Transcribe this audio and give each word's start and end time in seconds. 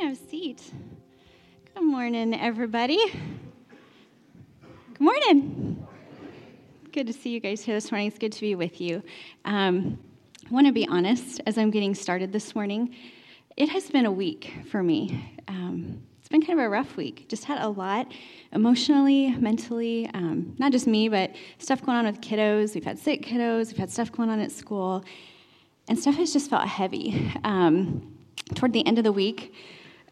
can 0.00 0.08
have 0.08 0.18
a 0.18 0.30
seat. 0.30 0.72
Good 1.74 1.84
morning, 1.84 2.32
everybody. 2.32 2.98
Good 4.94 5.00
morning. 5.00 5.86
Good 6.90 7.06
to 7.06 7.12
see 7.12 7.28
you 7.28 7.38
guys 7.38 7.60
here 7.60 7.74
this 7.74 7.92
morning. 7.92 8.08
It's 8.08 8.18
good 8.18 8.32
to 8.32 8.40
be 8.40 8.54
with 8.54 8.80
you. 8.80 9.02
Um, 9.44 9.98
I 10.46 10.54
want 10.54 10.66
to 10.68 10.72
be 10.72 10.88
honest 10.88 11.42
as 11.46 11.58
I'm 11.58 11.70
getting 11.70 11.94
started 11.94 12.32
this 12.32 12.54
morning. 12.54 12.94
It 13.58 13.68
has 13.68 13.90
been 13.90 14.06
a 14.06 14.10
week 14.10 14.50
for 14.70 14.82
me. 14.82 15.34
Um, 15.48 16.00
it's 16.18 16.30
been 16.30 16.40
kind 16.40 16.58
of 16.58 16.64
a 16.64 16.68
rough 16.70 16.96
week. 16.96 17.28
Just 17.28 17.44
had 17.44 17.60
a 17.60 17.68
lot 17.68 18.10
emotionally, 18.52 19.32
mentally, 19.32 20.08
um, 20.14 20.56
not 20.58 20.72
just 20.72 20.86
me, 20.86 21.10
but 21.10 21.32
stuff 21.58 21.84
going 21.84 21.98
on 21.98 22.06
with 22.06 22.22
kiddos. 22.22 22.74
We've 22.74 22.84
had 22.84 22.98
sick 22.98 23.20
kiddos, 23.20 23.66
we've 23.66 23.76
had 23.76 23.90
stuff 23.90 24.10
going 24.10 24.30
on 24.30 24.40
at 24.40 24.50
school, 24.50 25.04
and 25.88 25.98
stuff 25.98 26.14
has 26.14 26.32
just 26.32 26.48
felt 26.48 26.66
heavy. 26.66 27.30
Um, 27.44 28.16
toward 28.54 28.72
the 28.72 28.86
end 28.86 28.98
of 28.98 29.04
the 29.04 29.12
week, 29.12 29.52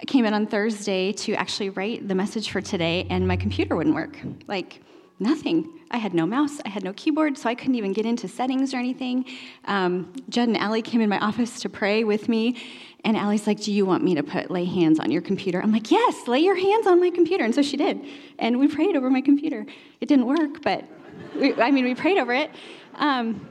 Came 0.07 0.25
in 0.25 0.33
on 0.33 0.47
Thursday 0.47 1.13
to 1.13 1.35
actually 1.35 1.71
write 1.71 2.07
the 2.07 2.15
message 2.15 2.51
for 2.51 2.61
today, 2.61 3.07
and 3.11 3.27
my 3.27 3.37
computer 3.37 3.77
wouldn't 3.77 3.95
work. 3.95 4.17
Like, 4.47 4.81
nothing. 5.19 5.81
I 5.91 5.99
had 5.99 6.15
no 6.15 6.25
mouse, 6.25 6.61
I 6.65 6.69
had 6.69 6.85
no 6.85 6.93
keyboard, 6.93 7.37
so 7.37 7.49
I 7.49 7.55
couldn't 7.55 7.75
even 7.75 7.93
get 7.93 8.07
into 8.07 8.29
settings 8.29 8.73
or 8.73 8.77
anything. 8.77 9.25
Um, 9.65 10.13
Judd 10.29 10.49
and 10.49 10.57
Allie 10.57 10.83
came 10.83 11.01
in 11.01 11.09
my 11.09 11.19
office 11.27 11.61
to 11.61 11.69
pray 11.69 12.05
with 12.05 12.29
me, 12.29 12.57
and 13.05 13.17
Allie's 13.17 13.47
like, 13.47 13.61
Do 13.61 13.73
you 13.73 13.85
want 13.87 14.05
me 14.05 14.15
to 14.15 14.23
put 14.23 14.51
lay 14.51 14.65
hands 14.65 15.01
on 15.01 15.11
your 15.11 15.23
computer? 15.23 15.61
I'm 15.61 15.73
like, 15.73 15.91
Yes, 15.91 16.29
lay 16.29 16.41
your 16.41 16.57
hands 16.57 16.87
on 16.87 17.01
my 17.01 17.11
computer. 17.11 17.45
And 17.45 17.55
so 17.55 17.63
she 17.63 17.77
did. 17.77 18.01
And 18.39 18.59
we 18.59 18.69
prayed 18.69 18.97
over 18.97 19.11
my 19.11 19.21
computer. 19.21 19.67
It 20.01 20.07
didn't 20.07 20.27
work, 20.27 20.63
but 20.63 20.85
we, 21.35 21.55
I 21.55 21.71
mean, 21.71 21.85
we 21.85 21.95
prayed 21.95 22.19
over 22.19 22.33
it. 22.33 22.51
Um, 22.95 23.47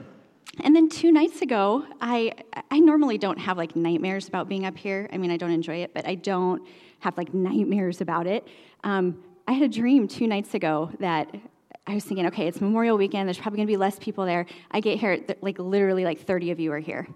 and 0.60 0.74
then 0.74 0.88
two 0.88 1.12
nights 1.12 1.42
ago, 1.42 1.84
I, 2.00 2.32
I 2.70 2.78
normally 2.80 3.18
don't 3.18 3.38
have 3.38 3.56
like 3.56 3.76
nightmares 3.76 4.28
about 4.28 4.48
being 4.48 4.66
up 4.66 4.76
here. 4.76 5.08
I 5.12 5.18
mean, 5.18 5.30
I 5.30 5.36
don't 5.36 5.50
enjoy 5.50 5.76
it, 5.76 5.94
but 5.94 6.06
I 6.06 6.14
don't 6.14 6.66
have 7.00 7.16
like 7.16 7.32
nightmares 7.32 8.00
about 8.00 8.26
it. 8.26 8.46
Um, 8.84 9.22
I 9.46 9.52
had 9.52 9.62
a 9.62 9.68
dream 9.68 10.08
two 10.08 10.26
nights 10.26 10.54
ago 10.54 10.90
that 11.00 11.34
I 11.86 11.94
was 11.94 12.04
thinking, 12.04 12.26
okay, 12.26 12.46
it's 12.46 12.60
Memorial 12.60 12.98
Weekend. 12.98 13.28
There's 13.28 13.38
probably 13.38 13.58
going 13.58 13.66
to 13.66 13.72
be 13.72 13.78
less 13.78 13.98
people 13.98 14.26
there. 14.26 14.46
I 14.70 14.80
get 14.80 14.98
here, 14.98 15.24
like 15.40 15.58
literally, 15.58 16.04
like 16.04 16.20
30 16.20 16.50
of 16.50 16.60
you 16.60 16.70
are 16.72 16.78
here, 16.78 17.08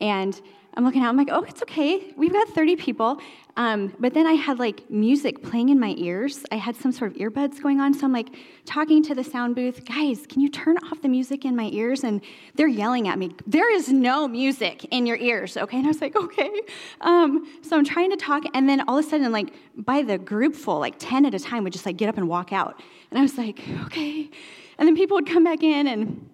and 0.00 0.40
I'm 0.74 0.84
looking 0.84 1.02
out, 1.02 1.08
I'm 1.08 1.16
like, 1.16 1.30
oh, 1.30 1.42
it's 1.42 1.62
okay. 1.62 2.12
We've 2.16 2.32
got 2.32 2.48
30 2.50 2.76
people. 2.76 3.20
Um, 3.56 3.92
but 3.98 4.14
then 4.14 4.26
I 4.26 4.34
had 4.34 4.60
like 4.60 4.88
music 4.88 5.42
playing 5.42 5.70
in 5.70 5.80
my 5.80 5.94
ears. 5.98 6.44
I 6.52 6.56
had 6.56 6.76
some 6.76 6.92
sort 6.92 7.10
of 7.10 7.16
earbuds 7.16 7.60
going 7.60 7.80
on. 7.80 7.92
So 7.92 8.04
I'm 8.04 8.12
like 8.12 8.28
talking 8.64 9.02
to 9.02 9.14
the 9.16 9.24
sound 9.24 9.56
booth, 9.56 9.84
guys, 9.84 10.26
can 10.28 10.40
you 10.40 10.48
turn 10.48 10.76
off 10.78 11.02
the 11.02 11.08
music 11.08 11.44
in 11.44 11.56
my 11.56 11.68
ears? 11.72 12.04
And 12.04 12.20
they're 12.54 12.68
yelling 12.68 13.08
at 13.08 13.18
me, 13.18 13.34
there 13.46 13.74
is 13.74 13.88
no 13.88 14.28
music 14.28 14.84
in 14.92 15.06
your 15.06 15.16
ears, 15.16 15.56
okay? 15.56 15.78
And 15.78 15.86
I 15.86 15.88
was 15.88 16.00
like, 16.00 16.14
okay. 16.14 16.60
Um, 17.00 17.48
so 17.62 17.76
I'm 17.76 17.84
trying 17.84 18.10
to 18.10 18.16
talk. 18.16 18.44
And 18.54 18.68
then 18.68 18.82
all 18.86 18.98
of 18.98 19.04
a 19.04 19.08
sudden, 19.08 19.32
like 19.32 19.52
by 19.74 20.02
the 20.02 20.18
group 20.18 20.54
full, 20.54 20.78
like 20.78 20.94
10 20.98 21.26
at 21.26 21.34
a 21.34 21.40
time 21.40 21.64
would 21.64 21.72
just 21.72 21.86
like 21.86 21.96
get 21.96 22.08
up 22.08 22.16
and 22.16 22.28
walk 22.28 22.52
out. 22.52 22.80
And 23.10 23.18
I 23.18 23.22
was 23.22 23.36
like, 23.36 23.60
okay. 23.86 24.30
And 24.78 24.86
then 24.86 24.94
people 24.94 25.16
would 25.16 25.26
come 25.26 25.42
back 25.42 25.64
in 25.64 25.88
and 25.88 26.30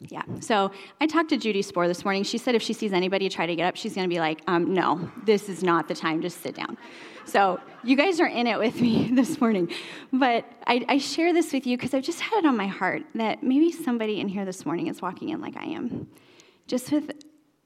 yeah, 0.00 0.22
so 0.40 0.70
I 1.00 1.06
talked 1.06 1.30
to 1.30 1.38
Judy 1.38 1.62
Spohr 1.62 1.88
this 1.88 2.04
morning. 2.04 2.22
She 2.22 2.36
said 2.36 2.54
if 2.54 2.62
she 2.62 2.74
sees 2.74 2.92
anybody 2.92 3.30
try 3.30 3.46
to 3.46 3.56
get 3.56 3.66
up, 3.66 3.76
she's 3.76 3.94
going 3.94 4.06
to 4.06 4.14
be 4.14 4.20
like, 4.20 4.42
um, 4.46 4.74
no, 4.74 5.10
this 5.24 5.48
is 5.48 5.62
not 5.62 5.88
the 5.88 5.94
time, 5.94 6.20
just 6.20 6.42
sit 6.42 6.54
down. 6.54 6.76
So 7.24 7.58
you 7.82 7.96
guys 7.96 8.20
are 8.20 8.26
in 8.26 8.46
it 8.46 8.58
with 8.58 8.78
me 8.78 9.10
this 9.12 9.40
morning. 9.40 9.70
But 10.12 10.44
I, 10.66 10.84
I 10.88 10.98
share 10.98 11.32
this 11.32 11.50
with 11.52 11.66
you 11.66 11.78
because 11.78 11.94
I've 11.94 12.04
just 12.04 12.20
had 12.20 12.40
it 12.40 12.46
on 12.46 12.56
my 12.58 12.66
heart 12.66 13.04
that 13.14 13.42
maybe 13.42 13.72
somebody 13.72 14.20
in 14.20 14.28
here 14.28 14.44
this 14.44 14.66
morning 14.66 14.88
is 14.88 15.00
walking 15.00 15.30
in 15.30 15.40
like 15.40 15.56
I 15.56 15.64
am. 15.64 16.08
Just 16.66 16.92
with, 16.92 17.12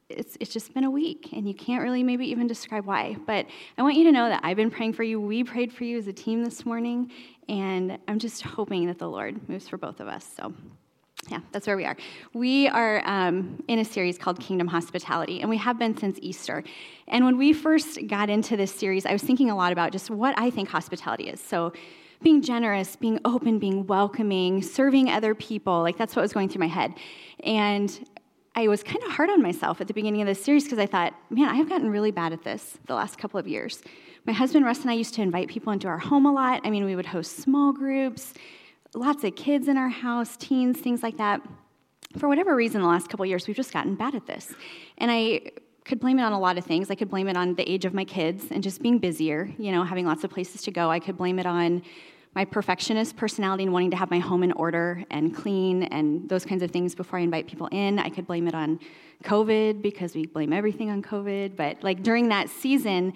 it's, 0.08 0.36
it's 0.38 0.52
just 0.52 0.72
been 0.72 0.84
a 0.84 0.90
week, 0.90 1.30
and 1.32 1.48
you 1.48 1.54
can't 1.54 1.82
really 1.82 2.04
maybe 2.04 2.30
even 2.30 2.46
describe 2.46 2.86
why. 2.86 3.16
But 3.26 3.46
I 3.76 3.82
want 3.82 3.96
you 3.96 4.04
to 4.04 4.12
know 4.12 4.28
that 4.28 4.40
I've 4.44 4.56
been 4.56 4.70
praying 4.70 4.92
for 4.92 5.02
you. 5.02 5.20
We 5.20 5.42
prayed 5.42 5.72
for 5.72 5.82
you 5.82 5.98
as 5.98 6.06
a 6.06 6.12
team 6.12 6.44
this 6.44 6.64
morning, 6.64 7.10
and 7.48 7.98
I'm 8.06 8.20
just 8.20 8.42
hoping 8.42 8.86
that 8.86 9.00
the 9.00 9.08
Lord 9.08 9.48
moves 9.48 9.68
for 9.68 9.78
both 9.78 9.98
of 9.98 10.06
us. 10.06 10.24
So 10.36 10.54
yeah, 11.28 11.40
that's 11.52 11.66
where 11.66 11.76
we 11.76 11.84
are. 11.84 11.96
We 12.32 12.68
are 12.68 13.02
um, 13.06 13.62
in 13.68 13.78
a 13.78 13.84
series 13.84 14.18
called 14.18 14.40
Kingdom 14.40 14.66
Hospitality, 14.66 15.40
and 15.40 15.50
we 15.50 15.58
have 15.58 15.78
been 15.78 15.96
since 15.96 16.18
Easter. 16.22 16.64
And 17.08 17.24
when 17.24 17.36
we 17.36 17.52
first 17.52 17.98
got 18.06 18.30
into 18.30 18.56
this 18.56 18.72
series, 18.74 19.06
I 19.06 19.12
was 19.12 19.22
thinking 19.22 19.50
a 19.50 19.56
lot 19.56 19.72
about 19.72 19.92
just 19.92 20.10
what 20.10 20.34
I 20.38 20.50
think 20.50 20.68
hospitality 20.68 21.28
is. 21.28 21.40
So, 21.40 21.72
being 22.22 22.42
generous, 22.42 22.96
being 22.96 23.18
open, 23.24 23.58
being 23.58 23.86
welcoming, 23.86 24.60
serving 24.62 25.08
other 25.08 25.34
people, 25.34 25.80
like 25.80 25.96
that's 25.96 26.14
what 26.14 26.20
was 26.20 26.34
going 26.34 26.50
through 26.50 26.60
my 26.60 26.68
head. 26.68 26.92
And 27.44 28.06
I 28.54 28.68
was 28.68 28.82
kind 28.82 29.02
of 29.04 29.12
hard 29.12 29.30
on 29.30 29.40
myself 29.40 29.80
at 29.80 29.88
the 29.88 29.94
beginning 29.94 30.20
of 30.20 30.26
this 30.26 30.44
series 30.44 30.64
because 30.64 30.78
I 30.78 30.84
thought, 30.84 31.14
man, 31.30 31.48
I 31.48 31.54
have 31.54 31.70
gotten 31.70 31.88
really 31.88 32.10
bad 32.10 32.34
at 32.34 32.42
this 32.44 32.76
the 32.86 32.94
last 32.94 33.16
couple 33.16 33.40
of 33.40 33.48
years. 33.48 33.82
My 34.26 34.34
husband 34.34 34.66
Russ 34.66 34.82
and 34.82 34.90
I 34.90 34.94
used 34.94 35.14
to 35.14 35.22
invite 35.22 35.48
people 35.48 35.72
into 35.72 35.88
our 35.88 35.98
home 35.98 36.26
a 36.26 36.32
lot. 36.32 36.60
I 36.64 36.68
mean, 36.68 36.84
we 36.84 36.94
would 36.94 37.06
host 37.06 37.36
small 37.38 37.72
groups 37.72 38.34
lots 38.94 39.24
of 39.24 39.34
kids 39.36 39.68
in 39.68 39.76
our 39.76 39.88
house, 39.88 40.36
teens, 40.36 40.78
things 40.80 41.02
like 41.02 41.16
that. 41.18 41.40
For 42.18 42.28
whatever 42.28 42.56
reason, 42.56 42.80
the 42.80 42.88
last 42.88 43.08
couple 43.08 43.24
years, 43.26 43.46
we've 43.46 43.56
just 43.56 43.72
gotten 43.72 43.94
bad 43.94 44.14
at 44.14 44.26
this. 44.26 44.52
And 44.98 45.10
I 45.10 45.52
could 45.84 46.00
blame 46.00 46.18
it 46.18 46.22
on 46.22 46.32
a 46.32 46.38
lot 46.38 46.58
of 46.58 46.64
things. 46.64 46.90
I 46.90 46.94
could 46.94 47.08
blame 47.08 47.28
it 47.28 47.36
on 47.36 47.54
the 47.54 47.68
age 47.70 47.84
of 47.84 47.94
my 47.94 48.04
kids 48.04 48.46
and 48.50 48.62
just 48.62 48.82
being 48.82 48.98
busier, 48.98 49.48
you 49.58 49.72
know, 49.72 49.84
having 49.84 50.06
lots 50.06 50.24
of 50.24 50.30
places 50.30 50.62
to 50.62 50.70
go. 50.70 50.90
I 50.90 50.98
could 50.98 51.16
blame 51.16 51.38
it 51.38 51.46
on 51.46 51.82
my 52.34 52.44
perfectionist 52.44 53.16
personality 53.16 53.64
and 53.64 53.72
wanting 53.72 53.90
to 53.90 53.96
have 53.96 54.10
my 54.10 54.20
home 54.20 54.42
in 54.42 54.52
order 54.52 55.02
and 55.10 55.34
clean 55.34 55.84
and 55.84 56.28
those 56.28 56.44
kinds 56.44 56.62
of 56.62 56.70
things 56.70 56.94
before 56.94 57.18
I 57.18 57.22
invite 57.22 57.48
people 57.48 57.68
in. 57.72 57.98
I 57.98 58.08
could 58.08 58.26
blame 58.26 58.46
it 58.46 58.54
on 58.54 58.78
COVID 59.24 59.82
because 59.82 60.14
we 60.14 60.26
blame 60.26 60.52
everything 60.52 60.90
on 60.90 61.02
COVID. 61.02 61.56
But 61.56 61.82
like 61.82 62.02
during 62.02 62.28
that 62.28 62.48
season, 62.48 63.14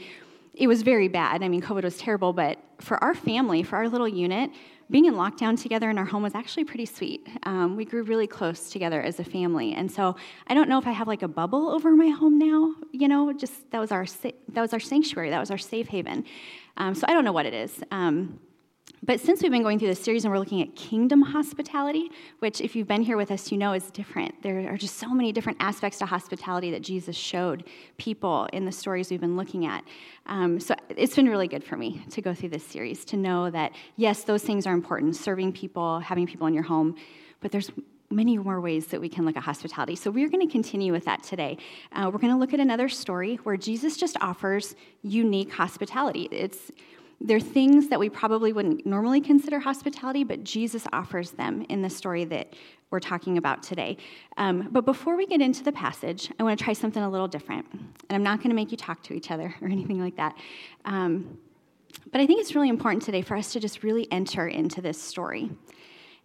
it 0.54 0.66
was 0.66 0.82
very 0.82 1.08
bad. 1.08 1.42
I 1.42 1.48
mean, 1.48 1.62
COVID 1.62 1.84
was 1.84 1.96
terrible, 1.96 2.32
but 2.32 2.58
for 2.80 3.02
our 3.02 3.14
family, 3.14 3.62
for 3.62 3.76
our 3.76 3.88
little 3.88 4.08
unit, 4.08 4.50
being 4.90 5.06
in 5.06 5.14
lockdown 5.14 5.60
together 5.60 5.90
in 5.90 5.98
our 5.98 6.04
home 6.04 6.22
was 6.22 6.34
actually 6.34 6.64
pretty 6.64 6.86
sweet. 6.86 7.26
Um, 7.44 7.76
we 7.76 7.84
grew 7.84 8.02
really 8.02 8.26
close 8.26 8.70
together 8.70 9.00
as 9.02 9.18
a 9.20 9.24
family, 9.24 9.74
and 9.74 9.90
so 9.90 10.16
I 10.46 10.54
don't 10.54 10.68
know 10.68 10.78
if 10.78 10.86
I 10.86 10.92
have 10.92 11.08
like 11.08 11.22
a 11.22 11.28
bubble 11.28 11.68
over 11.70 11.94
my 11.96 12.08
home 12.08 12.38
now. 12.38 12.74
You 12.92 13.08
know, 13.08 13.32
just 13.32 13.70
that 13.70 13.78
was 13.78 13.92
our 13.92 14.06
that 14.52 14.60
was 14.60 14.72
our 14.72 14.80
sanctuary, 14.80 15.30
that 15.30 15.40
was 15.40 15.50
our 15.50 15.58
safe 15.58 15.88
haven. 15.88 16.24
Um, 16.76 16.94
so 16.94 17.06
I 17.08 17.12
don't 17.12 17.24
know 17.24 17.32
what 17.32 17.46
it 17.46 17.54
is. 17.54 17.80
Um, 17.90 18.38
but 19.04 19.20
since 19.20 19.42
we've 19.42 19.50
been 19.50 19.62
going 19.62 19.78
through 19.78 19.88
this 19.88 20.02
series 20.02 20.24
and 20.24 20.32
we're 20.32 20.38
looking 20.38 20.62
at 20.62 20.74
kingdom 20.74 21.20
hospitality, 21.20 22.10
which, 22.38 22.60
if 22.60 22.74
you've 22.74 22.88
been 22.88 23.02
here 23.02 23.16
with 23.16 23.30
us, 23.30 23.52
you 23.52 23.58
know 23.58 23.72
is 23.72 23.90
different. 23.90 24.42
There 24.42 24.72
are 24.72 24.78
just 24.78 24.96
so 24.96 25.10
many 25.10 25.30
different 25.30 25.58
aspects 25.60 25.98
to 25.98 26.06
hospitality 26.06 26.70
that 26.70 26.82
Jesus 26.82 27.14
showed 27.14 27.64
people 27.98 28.48
in 28.52 28.64
the 28.64 28.72
stories 28.72 29.10
we've 29.10 29.20
been 29.20 29.36
looking 29.36 29.66
at. 29.66 29.84
Um, 30.26 30.58
so 30.58 30.74
it's 30.88 31.14
been 31.14 31.28
really 31.28 31.48
good 31.48 31.62
for 31.62 31.76
me 31.76 32.02
to 32.10 32.22
go 32.22 32.32
through 32.32 32.48
this 32.50 32.66
series 32.66 33.04
to 33.06 33.16
know 33.16 33.50
that, 33.50 33.72
yes, 33.96 34.24
those 34.24 34.42
things 34.42 34.66
are 34.66 34.72
important 34.72 35.16
serving 35.16 35.52
people, 35.52 36.00
having 36.00 36.26
people 36.26 36.46
in 36.46 36.54
your 36.54 36.62
home, 36.62 36.96
but 37.40 37.52
there's 37.52 37.70
many 38.10 38.38
more 38.38 38.60
ways 38.60 38.86
that 38.86 39.00
we 39.00 39.08
can 39.08 39.24
look 39.24 39.36
at 39.36 39.42
hospitality. 39.42 39.96
So 39.96 40.10
we're 40.10 40.28
going 40.28 40.46
to 40.46 40.50
continue 40.50 40.92
with 40.92 41.04
that 41.04 41.22
today. 41.22 41.58
Uh, 41.92 42.10
we're 42.12 42.20
going 42.20 42.32
to 42.32 42.38
look 42.38 42.54
at 42.54 42.60
another 42.60 42.88
story 42.88 43.36
where 43.42 43.56
Jesus 43.56 43.96
just 43.96 44.16
offers 44.20 44.76
unique 45.02 45.52
hospitality. 45.52 46.28
It's 46.30 46.70
they're 47.24 47.40
things 47.40 47.88
that 47.88 47.98
we 47.98 48.10
probably 48.10 48.52
wouldn't 48.52 48.84
normally 48.84 49.20
consider 49.20 49.58
hospitality, 49.58 50.24
but 50.24 50.44
Jesus 50.44 50.86
offers 50.92 51.30
them 51.30 51.64
in 51.70 51.80
the 51.80 51.88
story 51.88 52.26
that 52.26 52.52
we're 52.90 53.00
talking 53.00 53.38
about 53.38 53.62
today. 53.62 53.96
Um, 54.36 54.68
but 54.70 54.84
before 54.84 55.16
we 55.16 55.26
get 55.26 55.40
into 55.40 55.64
the 55.64 55.72
passage, 55.72 56.30
I 56.38 56.42
want 56.42 56.58
to 56.58 56.62
try 56.62 56.74
something 56.74 57.02
a 57.02 57.08
little 57.08 57.26
different. 57.26 57.66
And 57.72 58.10
I'm 58.10 58.22
not 58.22 58.40
going 58.40 58.50
to 58.50 58.54
make 58.54 58.70
you 58.70 58.76
talk 58.76 59.02
to 59.04 59.14
each 59.14 59.30
other 59.30 59.54
or 59.62 59.68
anything 59.68 60.00
like 60.00 60.16
that. 60.16 60.36
Um, 60.84 61.38
but 62.12 62.20
I 62.20 62.26
think 62.26 62.40
it's 62.40 62.54
really 62.54 62.68
important 62.68 63.02
today 63.02 63.22
for 63.22 63.36
us 63.38 63.54
to 63.54 63.60
just 63.60 63.82
really 63.82 64.06
enter 64.12 64.46
into 64.46 64.82
this 64.82 65.00
story. 65.00 65.50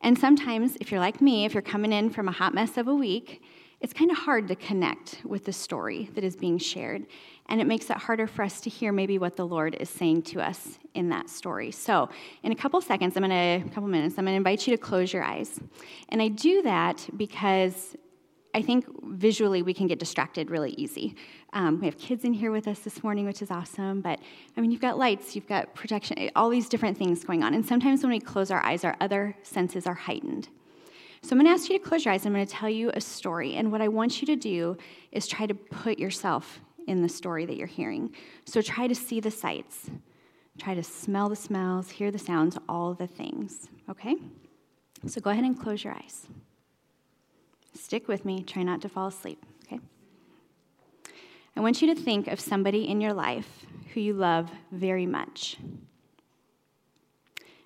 And 0.02 0.20
sometimes, 0.20 0.76
if 0.82 0.92
you're 0.92 1.00
like 1.00 1.22
me, 1.22 1.46
if 1.46 1.54
you're 1.54 1.62
coming 1.62 1.94
in 1.94 2.10
from 2.10 2.28
a 2.28 2.32
hot 2.32 2.54
mess 2.54 2.78
of 2.78 2.90
a 2.90 2.96
week, 2.96 3.42
it's 3.82 3.94
kind 3.94 4.12
of 4.12 4.18
hard 4.18 4.48
to 4.50 4.56
connect 4.56 5.22
with 5.24 5.46
the 5.46 5.54
story 5.54 6.10
that 6.14 6.24
is 6.24 6.36
being 6.36 6.58
shared 6.58 7.06
and 7.50 7.60
it 7.60 7.66
makes 7.66 7.90
it 7.90 7.98
harder 7.98 8.28
for 8.28 8.44
us 8.44 8.62
to 8.62 8.70
hear 8.70 8.92
maybe 8.92 9.18
what 9.18 9.36
the 9.36 9.46
Lord 9.46 9.76
is 9.80 9.90
saying 9.90 10.22
to 10.24 10.40
us 10.40 10.78
in 10.94 11.10
that 11.10 11.30
story. 11.30 11.72
So, 11.72 12.10
in 12.44 12.52
a 12.52 12.56
couple 12.56 12.80
seconds, 12.80 13.18
I'm 13.18 13.24
to, 13.24 13.34
a 13.34 13.64
couple 13.74 13.90
minutes, 13.90 14.18
I'm 14.18 14.26
going 14.26 14.34
to 14.34 14.38
invite 14.38 14.68
you 14.68 14.76
to 14.76 14.82
close 14.82 15.12
your 15.12 15.24
eyes. 15.24 15.60
And 16.10 16.22
I 16.22 16.28
do 16.28 16.62
that 16.62 17.08
because 17.18 17.96
I 18.54 18.62
think 18.62 18.86
visually 19.04 19.62
we 19.62 19.74
can 19.74 19.88
get 19.88 20.00
distracted 20.00 20.52
really 20.52 20.72
easy. 20.72 21.16
Um, 21.54 21.80
we 21.80 21.86
have 21.88 21.98
kids 21.98 22.24
in 22.24 22.34
here 22.34 22.52
with 22.52 22.68
us 22.68 22.80
this 22.80 23.04
morning, 23.04 23.26
which 23.26 23.42
is 23.42 23.50
awesome, 23.50 24.02
but 24.02 24.20
I 24.56 24.62
mean, 24.62 24.72
you've 24.72 24.82
got 24.82 24.98
lights, 24.98 25.36
you've 25.36 25.48
got 25.48 25.74
protection, 25.74 26.30
all 26.36 26.50
these 26.50 26.70
different 26.70 26.98
things 26.98 27.24
going 27.24 27.44
on. 27.44 27.54
And 27.54 27.66
sometimes 27.66 28.04
when 28.04 28.12
we 28.12 28.20
close 28.20 28.52
our 28.52 28.64
eyes, 28.64 28.84
our 28.84 28.96
other 29.02 29.36
senses 29.42 29.88
are 29.88 29.96
heightened. 29.96 30.50
So 31.22 31.34
I'm 31.34 31.38
going 31.38 31.46
to 31.46 31.52
ask 31.52 31.70
you 31.70 31.78
to 31.78 31.84
close 31.84 32.06
your 32.06 32.14
eyes. 32.14 32.26
I'm 32.26 32.34
going 32.34 32.46
to 32.46 32.52
tell 32.52 32.70
you 32.70 32.92
a 32.94 33.02
story. 33.02 33.56
And 33.56 33.72
what 33.72 33.82
I 33.82 33.88
want 33.88 34.22
you 34.22 34.26
to 34.28 34.36
do 34.36 34.78
is 35.12 35.28
try 35.28 35.46
to 35.46 35.54
put 35.54 36.00
yourself 36.00 36.62
in 36.88 37.02
the 37.02 37.10
story 37.10 37.46
that 37.46 37.58
you're 37.58 37.68
hearing. 37.68 38.14
So 38.46 38.62
try 38.62 38.88
to 38.88 38.96
see 38.96 39.20
the 39.20 39.30
sights, 39.30 39.90
try 40.58 40.74
to 40.74 40.84
smell 40.84 41.30
the 41.30 41.36
smells, 41.36 41.90
hear 41.90 42.10
the 42.10 42.20
sounds, 42.20 42.58
all 42.68 42.94
the 42.94 43.08
things, 43.08 43.70
okay? 43.90 44.16
So 45.06 45.22
go 45.22 45.30
ahead 45.30 45.44
and 45.44 45.60
close 45.60 45.84
your 45.84 45.94
eyes. 45.94 46.26
Stick 47.74 48.08
with 48.08 48.26
me, 48.26 48.44
try 48.44 48.64
not 48.64 48.82
to 48.82 48.90
fall 48.90 49.08
asleep, 49.08 49.46
okay? 49.66 49.80
I 51.56 51.60
want 51.60 51.82
you 51.82 51.94
to 51.94 52.02
think 52.02 52.28
of 52.28 52.40
somebody 52.40 52.88
in 52.90 53.02
your 53.02 53.14
life 53.14 53.66
who 53.94 54.00
you 54.00 54.14
love 54.14 54.50
very 54.72 55.06
much. 55.06 55.58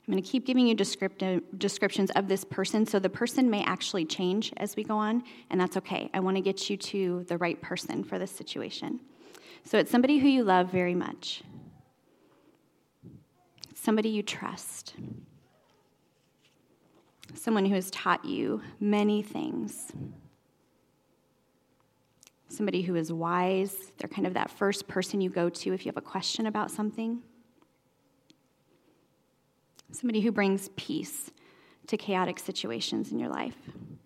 I'm 0.05 0.11
going 0.11 0.21
to 0.21 0.29
keep 0.29 0.45
giving 0.45 0.67
you 0.67 0.75
descriptions 0.75 2.11
of 2.11 2.27
this 2.27 2.44
person, 2.44 2.85
so 2.85 3.00
the 3.00 3.09
person 3.09 3.50
may 3.50 3.63
actually 3.63 4.03
change 4.03 4.51
as 4.57 4.75
we 4.75 4.83
go 4.83 4.97
on, 4.97 5.23
and 5.50 5.61
that's 5.61 5.77
okay. 5.77 6.09
I 6.13 6.19
want 6.19 6.35
to 6.35 6.41
get 6.41 6.69
you 6.69 6.75
to 6.75 7.23
the 7.29 7.38
right 7.38 7.61
person 7.61 8.03
for 8.03 8.19
this 8.19 8.31
situation. 8.31 9.00
So 9.63 9.77
it's 9.77 9.89
somebody 9.89 10.17
who 10.17 10.27
you 10.27 10.44
love 10.44 10.69
very 10.69 10.94
much, 10.94 11.41
somebody 13.75 14.09
you 14.09 14.23
trust, 14.23 14.95
someone 17.33 17.63
who 17.63 17.75
has 17.75 17.89
taught 17.89 18.25
you 18.25 18.61
many 18.81 19.21
things, 19.21 19.94
somebody 22.50 22.81
who 22.81 22.95
is 22.95 23.13
wise. 23.13 23.94
They're 23.97 24.09
kind 24.09 24.27
of 24.27 24.33
that 24.33 24.51
first 24.51 24.85
person 24.89 25.21
you 25.21 25.29
go 25.29 25.47
to 25.47 25.73
if 25.73 25.85
you 25.85 25.89
have 25.89 25.97
a 25.97 26.01
question 26.01 26.45
about 26.45 26.71
something 26.71 27.21
somebody 29.94 30.22
who 30.22 30.31
brings 30.31 30.69
peace 30.75 31.31
to 31.88 31.98
chaotic 31.98 32.40
situations 32.40 33.12
in 33.12 33.19
your 33.19 33.30
life, 33.30 33.56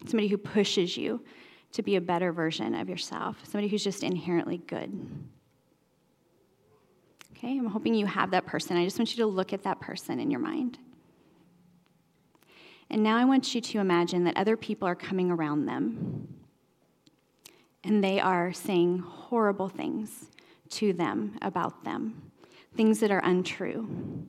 somebody 0.06 0.28
who 0.28 0.38
pushes 0.38 0.98
you 0.98 1.24
to 1.72 1.82
be 1.82 1.96
a 1.96 2.02
better 2.02 2.32
version 2.32 2.76
of 2.76 2.90
yourself, 2.90 3.38
somebody 3.44 3.68
who's 3.68 3.84
just 3.84 4.04
inherently 4.04 4.58
good. 4.58 5.10
Okay, 7.32 7.58
I'm 7.58 7.68
hoping 7.68 7.94
you 7.94 8.06
have 8.06 8.32
that 8.32 8.46
person. 8.46 8.78
I 8.78 8.84
just 8.84 8.98
want 8.98 9.16
you 9.16 9.24
to 9.24 9.28
look 9.28 9.54
at 9.54 9.64
that 9.64 9.80
person 9.80 10.20
in 10.20 10.32
your 10.32 10.40
mind. 10.40 10.80
And 12.90 13.04
now 13.04 13.18
I 13.18 13.26
want 13.26 13.54
you 13.54 13.62
to 13.62 13.80
imagine 13.80 14.24
that 14.24 14.38
other 14.38 14.58
people 14.58 14.88
are 14.88 14.96
coming 14.96 15.30
around 15.30 15.66
them 15.66 16.28
and 17.84 18.04
they 18.04 18.20
are 18.20 18.52
saying 18.54 19.00
horrible 19.00 19.70
things 19.70 20.32
to 20.70 20.94
them 20.94 21.38
about 21.42 21.84
them, 21.84 22.22
things 22.76 23.00
that 23.02 23.12
are 23.12 23.20
untrue. 23.20 24.28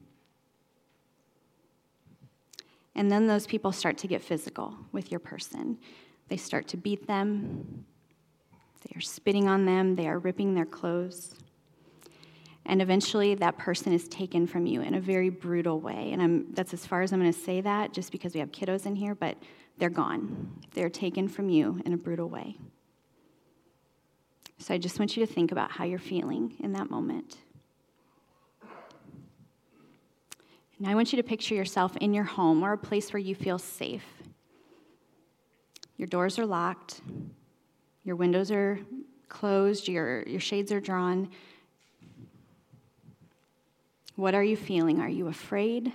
And 2.98 3.12
then 3.12 3.28
those 3.28 3.46
people 3.46 3.70
start 3.70 3.96
to 3.98 4.08
get 4.08 4.22
physical 4.22 4.74
with 4.90 5.12
your 5.12 5.20
person. 5.20 5.78
They 6.26 6.36
start 6.36 6.66
to 6.68 6.76
beat 6.76 7.06
them, 7.06 7.84
they 8.82 8.98
are 8.98 9.00
spitting 9.00 9.48
on 9.48 9.66
them, 9.66 9.94
they 9.94 10.08
are 10.08 10.18
ripping 10.18 10.56
their 10.56 10.66
clothes. 10.66 11.36
And 12.66 12.82
eventually, 12.82 13.36
that 13.36 13.56
person 13.56 13.92
is 13.92 14.08
taken 14.08 14.48
from 14.48 14.66
you 14.66 14.82
in 14.82 14.94
a 14.94 15.00
very 15.00 15.30
brutal 15.30 15.80
way. 15.80 16.10
And 16.12 16.20
I'm, 16.20 16.52
that's 16.52 16.74
as 16.74 16.84
far 16.84 17.02
as 17.02 17.12
I'm 17.12 17.20
going 17.20 17.32
to 17.32 17.38
say 17.38 17.60
that, 17.60 17.92
just 17.92 18.10
because 18.10 18.34
we 18.34 18.40
have 18.40 18.50
kiddos 18.50 18.84
in 18.84 18.96
here, 18.96 19.14
but 19.14 19.38
they're 19.78 19.90
gone. 19.90 20.50
They're 20.74 20.90
taken 20.90 21.28
from 21.28 21.48
you 21.48 21.80
in 21.86 21.92
a 21.92 21.96
brutal 21.96 22.28
way. 22.28 22.58
So 24.58 24.74
I 24.74 24.78
just 24.78 24.98
want 24.98 25.16
you 25.16 25.24
to 25.24 25.32
think 25.32 25.52
about 25.52 25.70
how 25.70 25.84
you're 25.84 26.00
feeling 26.00 26.56
in 26.58 26.72
that 26.72 26.90
moment. 26.90 27.36
Now 30.80 30.90
I 30.90 30.94
want 30.94 31.12
you 31.12 31.16
to 31.16 31.22
picture 31.22 31.54
yourself 31.54 31.96
in 31.96 32.14
your 32.14 32.24
home 32.24 32.62
or 32.62 32.72
a 32.72 32.78
place 32.78 33.12
where 33.12 33.20
you 33.20 33.34
feel 33.34 33.58
safe. 33.58 34.04
Your 35.96 36.06
doors 36.06 36.38
are 36.38 36.46
locked, 36.46 37.00
your 38.04 38.14
windows 38.14 38.52
are 38.52 38.78
closed, 39.28 39.88
your, 39.88 40.22
your 40.22 40.40
shades 40.40 40.70
are 40.70 40.80
drawn. 40.80 41.30
What 44.14 44.34
are 44.34 44.44
you 44.44 44.56
feeling? 44.56 45.00
Are 45.00 45.08
you 45.08 45.26
afraid? 45.26 45.92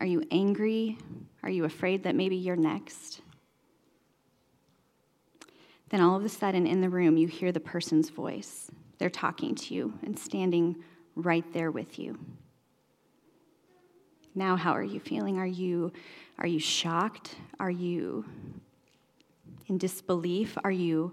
Are 0.00 0.06
you 0.06 0.22
angry? 0.30 0.96
Are 1.42 1.50
you 1.50 1.64
afraid 1.64 2.04
that 2.04 2.14
maybe 2.14 2.36
you're 2.36 2.56
next? 2.56 3.20
Then 5.90 6.00
all 6.00 6.16
of 6.16 6.24
a 6.24 6.28
sudden 6.28 6.66
in 6.66 6.80
the 6.80 6.88
room, 6.88 7.16
you 7.16 7.26
hear 7.26 7.52
the 7.52 7.60
person's 7.60 8.08
voice. 8.08 8.70
They're 8.98 9.10
talking 9.10 9.54
to 9.54 9.74
you 9.74 9.94
and 10.02 10.18
standing 10.18 10.76
right 11.14 11.44
there 11.52 11.70
with 11.70 11.98
you. 11.98 12.18
Now, 14.38 14.54
how 14.54 14.70
are 14.70 14.84
you 14.84 15.00
feeling? 15.00 15.36
Are 15.36 15.46
you, 15.46 15.92
are 16.38 16.46
you 16.46 16.60
shocked? 16.60 17.34
Are 17.58 17.72
you 17.72 18.24
in 19.66 19.78
disbelief? 19.78 20.56
Are 20.62 20.70
you 20.70 21.12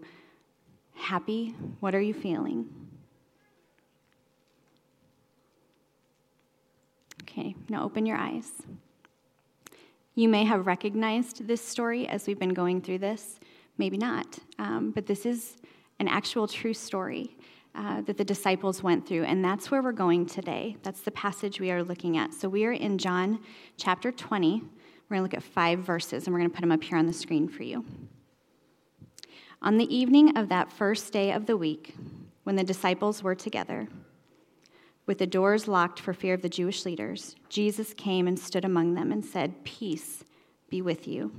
happy? 0.94 1.56
What 1.80 1.96
are 1.96 2.02
you 2.02 2.14
feeling? 2.14 2.68
Okay, 7.24 7.56
now 7.68 7.84
open 7.84 8.06
your 8.06 8.18
eyes. 8.18 8.52
You 10.14 10.30
may 10.30 10.44
have 10.46 10.68
recognized 10.68 11.48
this 11.48 11.68
story 11.68 12.08
as 12.08 12.28
we've 12.28 12.38
been 12.38 12.54
going 12.54 12.80
through 12.80 13.00
this, 13.00 13.40
maybe 13.80 13.98
not, 13.98 14.38
um, 14.60 14.92
but 14.92 15.08
this 15.08 15.26
is 15.26 15.58
an 16.00 16.08
actual 16.08 16.48
true 16.48 16.76
story 16.76 17.36
uh, 17.76 18.02
that 18.02 18.18
the 18.18 18.24
disciples 18.24 18.82
went 18.82 19.08
through, 19.08 19.24
and 19.24 19.44
that's 19.44 19.70
where 19.70 19.82
we're 19.82 19.92
going 19.92 20.26
today. 20.26 20.78
That's 20.84 21.02
the 21.02 21.12
passage 21.12 21.60
we 21.60 21.72
are 21.72 21.84
looking 21.84 22.18
at. 22.18 22.34
So 22.34 22.48
we 22.48 22.66
are 22.66 22.72
in 22.72 22.98
John 22.98 23.40
chapter 23.78 24.12
20. 24.12 24.62
We're 24.62 25.18
going 25.18 25.20
to 25.20 25.22
look 25.24 25.34
at 25.34 25.44
five 25.44 25.80
verses, 25.80 26.26
and 26.26 26.34
we're 26.34 26.40
going 26.40 26.50
to 26.50 26.56
put 26.56 26.62
them 26.62 26.72
up 26.72 26.84
here 26.84 26.98
on 26.98 27.06
the 27.06 27.14
screen 27.14 27.48
for 27.48 27.64
you. 27.64 27.86
On 29.62 29.78
the 29.78 29.94
evening 29.96 30.38
of 30.38 30.50
that 30.50 30.72
first 30.72 31.12
day 31.12 31.32
of 31.32 31.46
the 31.46 31.58
week, 31.58 31.96
when 32.44 32.56
the 32.56 32.64
disciples 32.64 33.24
were 33.24 33.36
together, 33.36 33.88
with 35.06 35.18
the 35.18 35.28
doors 35.28 35.68
locked 35.68 36.00
for 36.00 36.14
fear 36.14 36.34
of 36.34 36.42
the 36.42 36.50
Jewish 36.50 36.86
leaders, 36.86 37.36
Jesus 37.50 37.94
came 37.94 38.28
and 38.28 38.40
stood 38.40 38.66
among 38.66 38.94
them 38.94 39.12
and 39.12 39.24
said, 39.24 39.64
Peace 39.64 40.24
be 40.70 40.82
with 40.82 41.08
you. 41.08 41.32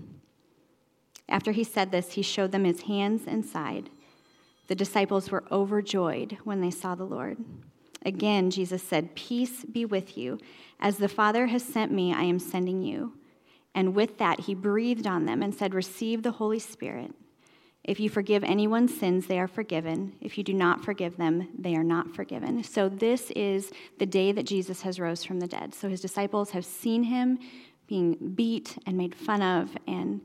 After 1.29 1.53
he 1.53 1.65
said 1.65 1.91
this, 1.91 2.13
he 2.13 2.23
showed 2.23 2.53
them 2.53 2.65
his 2.65 2.83
hands 2.83 3.23
and 3.27 3.45
side. 3.45 3.91
The 4.67 4.75
disciples 4.75 5.31
were 5.31 5.45
overjoyed 5.51 6.39
when 6.45 6.61
they 6.61 6.71
saw 6.71 6.95
the 6.95 7.05
Lord. 7.05 7.39
Again, 8.05 8.51
Jesus 8.51 8.83
said, 8.83 9.15
Peace 9.15 9.65
be 9.65 9.85
with 9.85 10.17
you. 10.17 10.39
As 10.79 10.99
the 10.99 11.09
Father 11.09 11.47
has 11.47 11.65
sent 11.65 11.93
me, 11.93 12.13
I 12.13 12.23
am 12.23 12.39
sending 12.39 12.83
you. 12.83 13.15
And 13.75 13.95
with 13.95 14.19
that, 14.19 14.41
he 14.41 14.55
breathed 14.55 15.07
on 15.07 15.27
them 15.27 15.43
and 15.43 15.55
said, 15.55 15.75
Receive 15.75 16.23
the 16.23 16.33
Holy 16.33 16.59
Spirit. 16.59 17.13
If 17.85 18.01
you 18.01 18.11
forgive 18.11 18.43
anyone's 18.43 18.97
sins, 18.97 19.27
they 19.27 19.39
are 19.39 19.47
forgiven. 19.47 20.15
If 20.21 20.37
you 20.37 20.43
do 20.43 20.55
not 20.55 20.85
forgive 20.85 21.17
them, 21.17 21.49
they 21.57 21.77
are 21.77 21.85
not 21.85 22.15
forgiven. 22.15 22.65
So, 22.65 22.89
this 22.89 23.31
is 23.33 23.71
the 23.99 24.07
day 24.07 24.33
that 24.33 24.47
Jesus 24.47 24.83
has 24.83 24.99
rose 24.99 25.23
from 25.23 25.39
the 25.39 25.47
dead. 25.47 25.73
So, 25.73 25.89
his 25.89 26.01
disciples 26.01 26.51
have 26.51 26.65
seen 26.65 27.05
him 27.05 27.39
being 27.87 28.33
beat 28.35 28.77
and 28.87 28.97
made 28.97 29.15
fun 29.15 29.41
of 29.41 29.77
and 29.87 30.21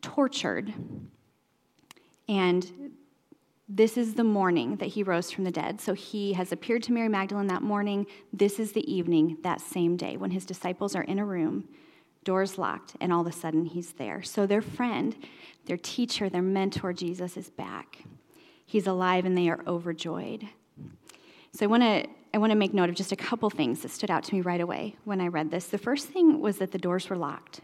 tortured. 0.00 0.72
And 2.28 2.92
this 3.68 3.96
is 3.96 4.14
the 4.14 4.24
morning 4.24 4.76
that 4.76 4.86
he 4.86 5.02
rose 5.02 5.30
from 5.30 5.44
the 5.44 5.50
dead. 5.50 5.80
So 5.80 5.92
he 5.92 6.34
has 6.34 6.52
appeared 6.52 6.84
to 6.84 6.92
Mary 6.92 7.08
Magdalene 7.08 7.48
that 7.48 7.62
morning. 7.62 8.06
This 8.32 8.60
is 8.60 8.72
the 8.72 8.92
evening 8.92 9.38
that 9.42 9.60
same 9.60 9.96
day 9.96 10.16
when 10.16 10.30
his 10.30 10.44
disciples 10.44 10.94
are 10.94 11.02
in 11.02 11.18
a 11.18 11.24
room, 11.24 11.68
doors 12.22 12.58
locked, 12.58 12.94
and 13.00 13.12
all 13.12 13.22
of 13.22 13.26
a 13.26 13.32
sudden 13.32 13.64
he's 13.64 13.92
there. 13.94 14.22
So 14.22 14.46
their 14.46 14.62
friend, 14.62 15.16
their 15.64 15.76
teacher, 15.76 16.28
their 16.28 16.42
mentor, 16.42 16.92
Jesus, 16.92 17.36
is 17.36 17.50
back. 17.50 18.04
He's 18.64 18.86
alive 18.86 19.24
and 19.24 19.36
they 19.36 19.48
are 19.48 19.60
overjoyed. 19.66 20.48
So 21.52 21.64
I 21.64 21.66
want 21.66 21.82
to 21.82 22.06
I 22.34 22.38
want 22.38 22.50
to 22.50 22.56
make 22.56 22.74
note 22.74 22.90
of 22.90 22.94
just 22.94 23.12
a 23.12 23.16
couple 23.16 23.48
things 23.48 23.80
that 23.80 23.90
stood 23.90 24.10
out 24.10 24.22
to 24.24 24.34
me 24.34 24.42
right 24.42 24.60
away 24.60 24.94
when 25.04 25.22
I 25.22 25.28
read 25.28 25.50
this. 25.50 25.68
The 25.68 25.78
first 25.78 26.08
thing 26.08 26.38
was 26.40 26.58
that 26.58 26.70
the 26.70 26.78
doors 26.78 27.08
were 27.08 27.16
locked. 27.16 27.62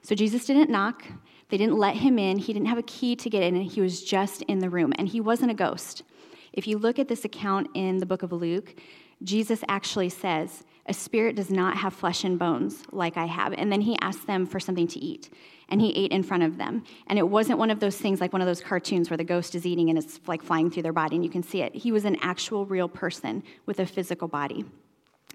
So 0.00 0.14
Jesus 0.14 0.46
didn't 0.46 0.70
knock. 0.70 1.04
They 1.50 1.56
didn't 1.56 1.76
let 1.76 1.96
him 1.96 2.18
in. 2.18 2.38
He 2.38 2.52
didn't 2.52 2.68
have 2.68 2.78
a 2.78 2.82
key 2.82 3.16
to 3.16 3.28
get 3.28 3.42
in, 3.42 3.56
and 3.56 3.64
he 3.64 3.80
was 3.80 4.02
just 4.02 4.42
in 4.42 4.60
the 4.60 4.70
room. 4.70 4.92
And 4.96 5.08
he 5.08 5.20
wasn't 5.20 5.50
a 5.50 5.54
ghost. 5.54 6.04
If 6.52 6.66
you 6.66 6.78
look 6.78 6.98
at 6.98 7.08
this 7.08 7.24
account 7.24 7.68
in 7.74 7.98
the 7.98 8.06
book 8.06 8.22
of 8.22 8.32
Luke, 8.32 8.74
Jesus 9.22 9.62
actually 9.68 10.08
says, 10.08 10.64
A 10.86 10.94
spirit 10.94 11.36
does 11.36 11.50
not 11.50 11.76
have 11.76 11.92
flesh 11.92 12.24
and 12.24 12.38
bones 12.38 12.82
like 12.90 13.16
I 13.16 13.26
have. 13.26 13.52
And 13.52 13.70
then 13.70 13.82
he 13.82 13.98
asked 14.00 14.26
them 14.26 14.46
for 14.46 14.58
something 14.58 14.86
to 14.88 14.98
eat. 14.98 15.30
And 15.68 15.80
he 15.80 15.92
ate 15.92 16.10
in 16.10 16.22
front 16.22 16.42
of 16.42 16.56
them. 16.56 16.82
And 17.06 17.18
it 17.18 17.28
wasn't 17.28 17.58
one 17.58 17.70
of 17.70 17.78
those 17.78 17.96
things 17.96 18.20
like 18.20 18.32
one 18.32 18.42
of 18.42 18.46
those 18.46 18.60
cartoons 18.60 19.08
where 19.08 19.16
the 19.16 19.24
ghost 19.24 19.54
is 19.54 19.66
eating 19.66 19.88
and 19.88 19.98
it's 19.98 20.18
like 20.26 20.42
flying 20.42 20.70
through 20.70 20.82
their 20.82 20.92
body 20.92 21.14
and 21.14 21.24
you 21.24 21.30
can 21.30 21.44
see 21.44 21.62
it. 21.62 21.74
He 21.74 21.92
was 21.92 22.04
an 22.04 22.16
actual 22.22 22.66
real 22.66 22.88
person 22.88 23.44
with 23.66 23.78
a 23.78 23.86
physical 23.86 24.26
body. 24.26 24.64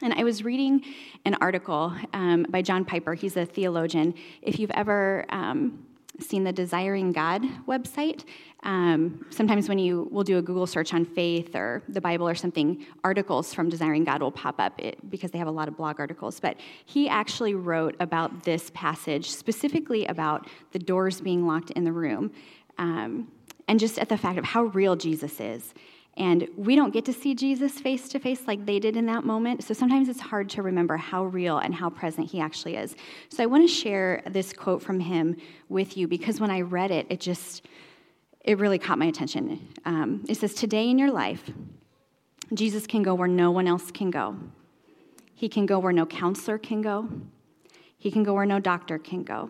And 0.02 0.14
I 0.14 0.26
was 0.26 0.44
reading 0.44 0.84
an 1.24 1.36
article 1.36 1.96
um, 2.12 2.46
by 2.50 2.62
John 2.62 2.84
Piper. 2.84 3.14
He's 3.14 3.38
a 3.38 3.46
theologian. 3.46 4.14
If 4.42 4.60
you've 4.60 4.72
ever 4.72 5.26
um, 5.30 5.86
seen 6.20 6.44
the 6.44 6.54
Desiring 6.54 7.12
God 7.12 7.44
website, 7.68 8.24
um, 8.64 9.26
sometimes 9.30 9.70
when 9.70 9.78
you 9.78 10.08
will 10.12 10.24
do 10.24 10.38
a 10.38 10.42
Google 10.42 10.66
search 10.66 10.94
on 10.94 11.06
faith 11.06 11.56
or 11.56 11.84
the 11.88 12.02
Bible 12.02 12.28
or 12.28 12.36
something, 12.36 12.86
articles 13.04 13.54
from 13.54 13.70
Desiring 13.70 14.04
God 14.04 14.22
will 14.22 14.32
pop 14.32 14.56
up 14.60 14.80
it, 14.82 14.98
because 15.10 15.32
they 15.32 15.38
have 15.38 15.48
a 15.48 15.52
lot 15.52 15.68
of 15.68 15.78
blog 15.78 16.00
articles. 16.00 16.40
But 16.40 16.58
he 16.86 17.08
actually 17.08 17.54
wrote 17.54 17.96
about 18.00 18.44
this 18.44 18.72
passage, 18.74 19.30
specifically 19.30 20.06
about 20.08 20.48
the 20.72 20.80
doors 20.80 21.22
being 21.22 21.46
locked 21.46 21.72
in 21.72 21.84
the 21.84 21.92
room, 21.92 22.32
um, 22.78 23.32
and 23.68 23.80
just 23.80 24.00
at 24.00 24.10
the 24.10 24.18
fact 24.18 24.38
of 24.38 24.46
how 24.46 24.64
real 24.64 24.96
Jesus 24.96 25.40
is. 25.40 25.74
And 26.18 26.48
we 26.56 26.78
don't 26.78 26.94
get 26.94 27.04
to 27.06 27.14
see 27.14 27.36
Jesus 27.36 27.74
face 27.74 28.08
to 28.10 28.20
face 28.20 28.48
like 28.48 28.66
they 28.66 28.80
did 28.80 28.96
in 28.96 29.06
that 29.08 29.26
moment. 29.26 29.64
So 29.64 29.74
sometimes 29.74 30.08
it's 30.08 30.22
hard 30.22 30.50
to 30.52 30.62
remember 30.62 30.96
how 30.96 31.26
real 31.26 31.58
and 31.58 31.76
how 31.76 31.90
present 31.90 32.32
he 32.32 32.40
actually 32.40 32.78
is. 32.78 32.96
So 33.30 33.44
I 33.44 33.48
want 33.48 33.68
to 33.68 33.74
share 33.74 34.24
this 34.30 34.54
quote 34.54 34.82
from 34.82 35.02
him 35.02 35.36
with 35.68 35.98
you 35.98 36.08
because 36.08 36.40
when 36.40 36.52
I 36.52 36.62
read 36.62 36.92
it, 36.92 37.06
it 37.10 37.20
just, 37.20 37.66
it 38.46 38.60
really 38.60 38.80
caught 38.80 38.98
my 38.98 39.08
attention. 39.08 39.68
Um, 39.84 40.24
it 40.30 40.38
says, 40.38 40.54
Today 40.54 40.90
in 40.90 40.98
your 40.98 41.12
life, 41.12 41.52
Jesus 42.54 42.88
can 42.88 43.04
go 43.04 43.14
where 43.14 43.28
no 43.28 43.52
one 43.52 43.68
else 43.68 43.92
can 43.92 44.10
go. 44.10 44.38
He 45.34 45.50
can 45.50 45.66
go 45.66 45.80
where 45.80 45.92
no 45.92 46.06
counselor 46.06 46.58
can 46.58 46.82
go. 46.82 47.10
He 47.98 48.10
can 48.10 48.24
go 48.24 48.34
where 48.34 48.46
no 48.46 48.60
doctor 48.60 48.98
can 48.98 49.24
go. 49.24 49.50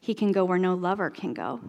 He 0.00 0.12
can 0.12 0.32
go 0.32 0.44
where 0.44 0.58
no 0.58 0.74
lover 0.74 1.08
can 1.08 1.32
go. 1.32 1.60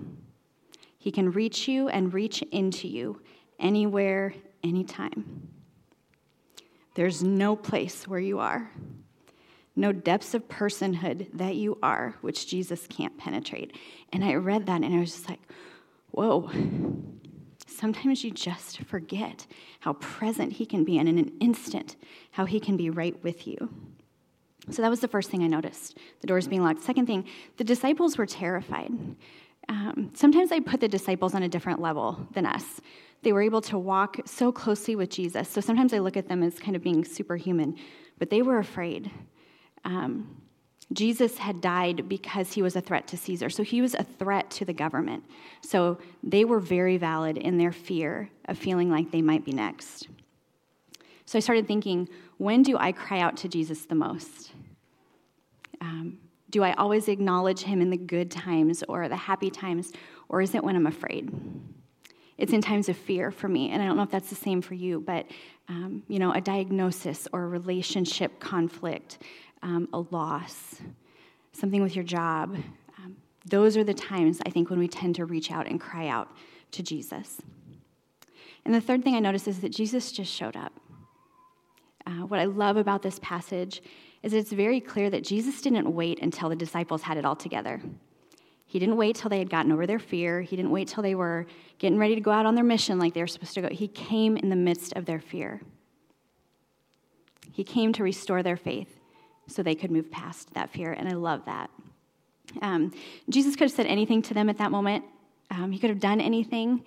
He 0.97 1.11
can 1.11 1.31
reach 1.31 1.67
you 1.69 1.87
and 1.87 2.13
reach 2.13 2.41
into 2.51 2.87
you 2.87 3.21
anywhere, 3.59 4.33
anytime. 4.63 5.49
There's 6.95 7.23
no 7.23 7.55
place 7.55 8.07
where 8.07 8.19
you 8.19 8.39
are, 8.39 8.69
no 9.75 9.91
depths 9.91 10.33
of 10.33 10.47
personhood 10.47 11.27
that 11.33 11.55
you 11.55 11.77
are, 11.81 12.15
which 12.21 12.47
Jesus 12.47 12.85
can't 12.87 13.17
penetrate. 13.17 13.75
And 14.11 14.23
I 14.23 14.35
read 14.35 14.67
that 14.67 14.83
and 14.83 14.95
I 14.95 14.99
was 14.99 15.11
just 15.11 15.29
like, 15.29 15.41
whoa. 16.11 16.49
Sometimes 17.65 18.23
you 18.23 18.29
just 18.29 18.79
forget 18.81 19.47
how 19.79 19.93
present 19.93 20.53
He 20.53 20.65
can 20.65 20.83
be, 20.83 20.99
and 20.99 21.09
in 21.09 21.17
an 21.17 21.31
instant, 21.39 21.95
how 22.31 22.45
He 22.45 22.59
can 22.59 22.77
be 22.77 22.89
right 22.89 23.21
with 23.23 23.47
you. 23.47 23.73
So 24.69 24.81
that 24.81 24.89
was 24.89 25.01
the 25.01 25.07
first 25.07 25.29
thing 25.29 25.43
I 25.43 25.47
noticed 25.47 25.97
the 26.21 26.27
doors 26.27 26.47
being 26.47 26.63
locked. 26.63 26.83
Second 26.83 27.07
thing, 27.07 27.25
the 27.57 27.63
disciples 27.63 28.17
were 28.17 28.25
terrified. 28.25 28.91
Um, 29.67 30.11
sometimes 30.13 30.51
I 30.51 30.59
put 30.59 30.79
the 30.79 30.87
disciples 30.87 31.35
on 31.35 31.43
a 31.43 31.49
different 31.49 31.81
level 31.81 32.27
than 32.33 32.45
us. 32.45 32.79
They 33.23 33.33
were 33.33 33.41
able 33.41 33.61
to 33.61 33.77
walk 33.77 34.19
so 34.25 34.51
closely 34.51 34.95
with 34.95 35.09
Jesus. 35.09 35.49
So 35.49 35.61
sometimes 35.61 35.93
I 35.93 35.99
look 35.99 36.17
at 36.17 36.27
them 36.27 36.43
as 36.43 36.59
kind 36.59 36.75
of 36.75 36.83
being 36.83 37.03
superhuman, 37.05 37.75
but 38.19 38.29
they 38.29 38.41
were 38.41 38.59
afraid. 38.59 39.09
Um, 39.85 40.41
Jesus 40.91 41.37
had 41.37 41.61
died 41.61 42.07
because 42.07 42.53
he 42.53 42.61
was 42.61 42.75
a 42.75 42.81
threat 42.81 43.07
to 43.07 43.17
Caesar. 43.17 43.49
So 43.49 43.63
he 43.63 43.81
was 43.81 43.95
a 43.95 44.03
threat 44.03 44.51
to 44.51 44.65
the 44.65 44.73
government. 44.73 45.23
So 45.61 45.97
they 46.21 46.45
were 46.45 46.59
very 46.59 46.97
valid 46.97 47.37
in 47.37 47.57
their 47.57 47.71
fear 47.71 48.29
of 48.45 48.57
feeling 48.57 48.91
like 48.91 49.11
they 49.11 49.21
might 49.21 49.45
be 49.45 49.53
next. 49.53 50.07
So 51.25 51.37
I 51.37 51.39
started 51.39 51.67
thinking, 51.67 52.09
when 52.37 52.63
do 52.63 52.77
I 52.77 52.91
cry 52.91 53.19
out 53.19 53.37
to 53.37 53.47
Jesus 53.47 53.85
the 53.85 53.95
most? 53.95 54.51
Um, 55.79 56.19
do 56.49 56.63
I 56.63 56.73
always 56.73 57.07
acknowledge 57.07 57.61
him 57.61 57.81
in 57.81 57.89
the 57.89 57.97
good 57.97 58.29
times 58.29 58.83
or 58.87 59.07
the 59.07 59.15
happy 59.15 59.49
times, 59.49 59.91
or 60.29 60.41
is 60.41 60.53
it 60.53 60.63
when 60.63 60.75
I'm 60.75 60.85
afraid? 60.85 61.31
It's 62.43 62.51
in 62.51 62.59
times 62.59 62.89
of 62.89 62.97
fear 62.97 63.31
for 63.31 63.47
me, 63.47 63.69
and 63.69 63.81
I 63.81 63.85
don't 63.85 63.95
know 63.95 64.03
if 64.03 64.11
that's 64.11 64.27
the 64.27 64.35
same 64.35 64.61
for 64.61 64.73
you, 64.73 64.99
but 64.99 65.27
um, 65.69 66.03
you 66.09 66.19
know, 66.19 66.33
a 66.33 66.41
diagnosis 66.41 67.25
or 67.31 67.45
a 67.45 67.47
relationship 67.47 68.37
conflict, 68.41 69.19
um, 69.61 69.87
a 69.93 69.99
loss, 70.11 70.81
something 71.53 71.81
with 71.81 71.95
your 71.95 72.03
job. 72.03 72.53
Um, 72.97 73.15
those 73.45 73.77
are 73.77 73.83
the 73.85 73.93
times 73.93 74.41
I 74.45 74.49
think 74.49 74.69
when 74.69 74.77
we 74.77 74.89
tend 74.89 75.15
to 75.15 75.23
reach 75.23 75.51
out 75.51 75.67
and 75.67 75.79
cry 75.79 76.09
out 76.09 76.35
to 76.71 76.83
Jesus. 76.83 77.41
And 78.65 78.75
the 78.75 78.81
third 78.81 79.05
thing 79.05 79.15
I 79.15 79.19
noticed 79.19 79.47
is 79.47 79.61
that 79.61 79.71
Jesus 79.71 80.11
just 80.11 80.29
showed 80.29 80.57
up. 80.57 80.73
Uh, 82.05 82.25
what 82.25 82.41
I 82.41 82.43
love 82.43 82.75
about 82.75 83.03
this 83.03 83.19
passage 83.19 83.81
is 84.21 84.33
it's 84.33 84.51
very 84.51 84.81
clear 84.81 85.09
that 85.09 85.23
Jesus 85.23 85.61
didn't 85.61 85.89
wait 85.89 86.21
until 86.21 86.49
the 86.49 86.57
disciples 86.57 87.03
had 87.03 87.15
it 87.15 87.23
all 87.23 87.37
together. 87.37 87.79
He 88.73 88.79
didn't 88.79 88.97
wait 88.97 89.17
till 89.17 89.29
they 89.29 89.37
had 89.37 89.51
gotten 89.51 89.71
over 89.71 89.85
their 89.85 89.99
fear. 89.99 90.41
He 90.41 90.55
didn't 90.55 90.71
wait 90.71 90.87
till 90.87 91.03
they 91.03 91.13
were 91.13 91.45
getting 91.77 91.99
ready 91.99 92.15
to 92.15 92.21
go 92.21 92.31
out 92.31 92.47
on 92.47 92.55
their 92.55 92.63
mission 92.63 92.97
like 92.97 93.13
they 93.13 93.21
were 93.21 93.27
supposed 93.27 93.53
to 93.53 93.61
go. 93.61 93.69
He 93.69 93.87
came 93.87 94.35
in 94.35 94.49
the 94.49 94.55
midst 94.55 94.93
of 94.93 95.05
their 95.05 95.19
fear. 95.19 95.61
He 97.51 97.63
came 97.63 97.93
to 97.93 98.01
restore 98.01 98.41
their 98.41 98.57
faith 98.57 98.99
so 99.45 99.61
they 99.61 99.75
could 99.75 99.91
move 99.91 100.09
past 100.09 100.55
that 100.55 100.71
fear, 100.71 100.91
and 100.91 101.07
I 101.07 101.11
love 101.11 101.45
that. 101.45 101.69
Um, 102.63 102.91
Jesus 103.29 103.55
could 103.55 103.65
have 103.65 103.71
said 103.71 103.85
anything 103.85 104.23
to 104.23 104.33
them 104.33 104.49
at 104.49 104.57
that 104.57 104.71
moment, 104.71 105.05
um, 105.51 105.71
he 105.71 105.77
could 105.77 105.91
have 105.91 105.99
done 105.99 106.19
anything. 106.19 106.83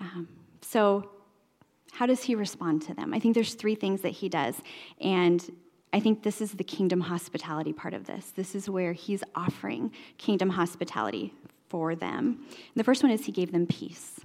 Um, 0.00 0.26
so 0.60 1.08
how 1.92 2.06
does 2.06 2.24
he 2.24 2.34
respond 2.34 2.82
to 2.82 2.94
them? 2.94 3.14
I 3.14 3.20
think 3.20 3.36
there's 3.36 3.54
three 3.54 3.76
things 3.76 4.00
that 4.00 4.10
he 4.10 4.28
does. 4.28 4.56
And 5.00 5.48
I 5.92 6.00
think 6.00 6.22
this 6.22 6.40
is 6.40 6.52
the 6.52 6.64
kingdom 6.64 7.00
hospitality 7.00 7.72
part 7.72 7.94
of 7.94 8.04
this. 8.06 8.30
This 8.30 8.54
is 8.54 8.68
where 8.68 8.92
he's 8.92 9.22
offering 9.34 9.92
kingdom 10.18 10.50
hospitality 10.50 11.32
for 11.68 11.94
them. 11.94 12.44
And 12.48 12.74
the 12.76 12.84
first 12.84 13.02
one 13.02 13.12
is 13.12 13.24
he 13.24 13.32
gave 13.32 13.52
them 13.52 13.66
peace. 13.66 14.20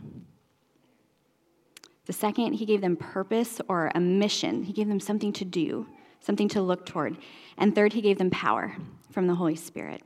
The 2.05 2.13
second, 2.13 2.53
he 2.53 2.65
gave 2.65 2.81
them 2.81 2.97
purpose 2.97 3.61
or 3.69 3.91
a 3.95 3.99
mission. 3.99 4.63
He 4.63 4.73
gave 4.73 4.89
them 4.89 4.99
something 4.99 5.31
to 5.33 5.45
do, 5.45 5.87
something 6.19 6.49
to 6.49 6.61
look 6.61 6.85
toward. 6.85 7.17
And 7.57 7.73
third, 7.73 7.93
he 7.93 8.01
gave 8.01 8.17
them 8.17 8.29
power 8.29 8.75
from 9.11 9.27
the 9.27 9.35
Holy 9.35 9.55
Spirit. 9.55 10.01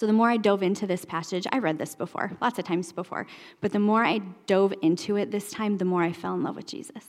So 0.00 0.06
the 0.06 0.14
more 0.14 0.30
I 0.30 0.38
dove 0.38 0.62
into 0.62 0.86
this 0.86 1.04
passage, 1.04 1.46
I 1.52 1.58
read 1.58 1.76
this 1.76 1.94
before, 1.94 2.32
lots 2.40 2.58
of 2.58 2.64
times 2.64 2.90
before, 2.90 3.26
but 3.60 3.70
the 3.70 3.78
more 3.78 4.02
I 4.02 4.20
dove 4.46 4.72
into 4.80 5.16
it 5.16 5.30
this 5.30 5.50
time, 5.50 5.76
the 5.76 5.84
more 5.84 6.02
I 6.02 6.10
fell 6.10 6.32
in 6.32 6.42
love 6.42 6.56
with 6.56 6.64
Jesus. 6.64 7.04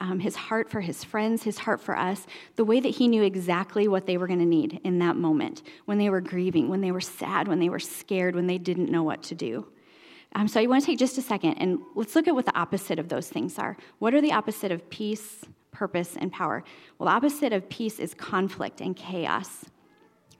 Um, 0.00 0.20
his 0.20 0.36
heart 0.36 0.70
for 0.70 0.80
his 0.80 1.04
friends, 1.04 1.42
his 1.42 1.58
heart 1.58 1.82
for 1.82 1.98
us, 1.98 2.26
the 2.56 2.64
way 2.64 2.80
that 2.80 2.88
he 2.88 3.08
knew 3.08 3.22
exactly 3.22 3.88
what 3.88 4.06
they 4.06 4.16
were 4.16 4.26
going 4.26 4.38
to 4.38 4.46
need 4.46 4.80
in 4.84 5.00
that 5.00 5.16
moment 5.16 5.60
when 5.84 5.98
they 5.98 6.08
were 6.08 6.22
grieving, 6.22 6.70
when 6.70 6.80
they 6.80 6.92
were 6.92 7.00
sad, 7.02 7.46
when 7.46 7.58
they 7.58 7.68
were 7.68 7.78
scared, 7.78 8.34
when 8.34 8.46
they 8.46 8.56
didn't 8.56 8.90
know 8.90 9.02
what 9.02 9.22
to 9.24 9.34
do. 9.34 9.66
Um, 10.34 10.48
so 10.48 10.62
I 10.62 10.66
want 10.66 10.82
to 10.82 10.86
take 10.86 10.98
just 10.98 11.18
a 11.18 11.22
second 11.22 11.58
and 11.58 11.78
let's 11.94 12.14
look 12.14 12.26
at 12.26 12.34
what 12.34 12.46
the 12.46 12.58
opposite 12.58 12.98
of 12.98 13.10
those 13.10 13.28
things 13.28 13.58
are. 13.58 13.76
What 13.98 14.14
are 14.14 14.22
the 14.22 14.32
opposite 14.32 14.72
of 14.72 14.88
peace, 14.88 15.44
purpose, 15.72 16.16
and 16.18 16.32
power? 16.32 16.64
Well, 16.98 17.10
the 17.10 17.16
opposite 17.16 17.52
of 17.52 17.68
peace 17.68 17.98
is 17.98 18.14
conflict 18.14 18.80
and 18.80 18.96
chaos 18.96 19.66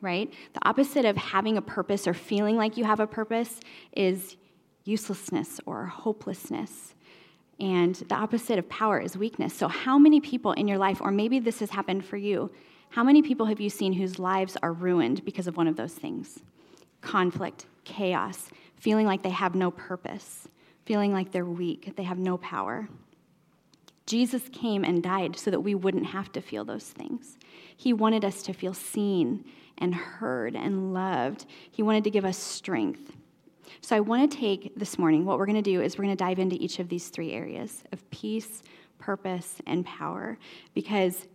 right? 0.00 0.32
The 0.54 0.66
opposite 0.66 1.04
of 1.04 1.16
having 1.16 1.56
a 1.56 1.62
purpose 1.62 2.06
or 2.06 2.14
feeling 2.14 2.56
like 2.56 2.76
you 2.76 2.84
have 2.84 3.00
a 3.00 3.06
purpose 3.06 3.60
is 3.92 4.36
uselessness 4.84 5.60
or 5.66 5.86
hopelessness. 5.86 6.94
And 7.58 7.94
the 7.94 8.14
opposite 8.14 8.58
of 8.58 8.68
power 8.68 8.98
is 8.98 9.16
weakness. 9.16 9.52
So, 9.52 9.68
how 9.68 9.98
many 9.98 10.20
people 10.20 10.52
in 10.52 10.66
your 10.66 10.78
life, 10.78 11.00
or 11.00 11.10
maybe 11.10 11.38
this 11.38 11.60
has 11.60 11.70
happened 11.70 12.04
for 12.04 12.16
you, 12.16 12.50
how 12.90 13.04
many 13.04 13.22
people 13.22 13.46
have 13.46 13.60
you 13.60 13.70
seen 13.70 13.92
whose 13.92 14.18
lives 14.18 14.56
are 14.62 14.72
ruined 14.72 15.24
because 15.24 15.46
of 15.46 15.56
one 15.56 15.68
of 15.68 15.76
those 15.76 15.92
things? 15.92 16.40
Conflict, 17.02 17.66
chaos, 17.84 18.48
feeling 18.76 19.06
like 19.06 19.22
they 19.22 19.30
have 19.30 19.54
no 19.54 19.70
purpose, 19.70 20.48
feeling 20.86 21.12
like 21.12 21.30
they're 21.30 21.44
weak, 21.44 21.94
they 21.96 22.02
have 22.02 22.18
no 22.18 22.38
power. 22.38 22.88
Jesus 24.06 24.48
came 24.52 24.82
and 24.82 25.02
died 25.02 25.36
so 25.36 25.52
that 25.52 25.60
we 25.60 25.74
wouldn't 25.74 26.06
have 26.06 26.32
to 26.32 26.40
feel 26.40 26.64
those 26.64 26.86
things. 26.86 27.38
He 27.76 27.92
wanted 27.92 28.24
us 28.24 28.42
to 28.42 28.52
feel 28.52 28.74
seen 28.74 29.44
and 29.80 29.94
heard 29.94 30.54
and 30.54 30.92
loved. 30.92 31.46
He 31.70 31.82
wanted 31.82 32.04
to 32.04 32.10
give 32.10 32.24
us 32.24 32.36
strength. 32.36 33.12
So 33.80 33.96
I 33.96 34.00
want 34.00 34.30
to 34.30 34.36
take 34.36 34.78
this 34.78 34.98
morning, 34.98 35.24
what 35.24 35.38
we're 35.38 35.46
going 35.46 35.62
to 35.62 35.62
do 35.62 35.80
is 35.80 35.96
we're 35.96 36.04
going 36.04 36.16
to 36.16 36.24
dive 36.24 36.38
into 36.38 36.56
each 36.56 36.78
of 36.78 36.88
these 36.88 37.08
three 37.08 37.32
areas 37.32 37.82
of 37.92 38.08
peace, 38.10 38.62
purpose, 38.98 39.56
and 39.66 39.86
power. 39.86 40.38
Because, 40.74 41.26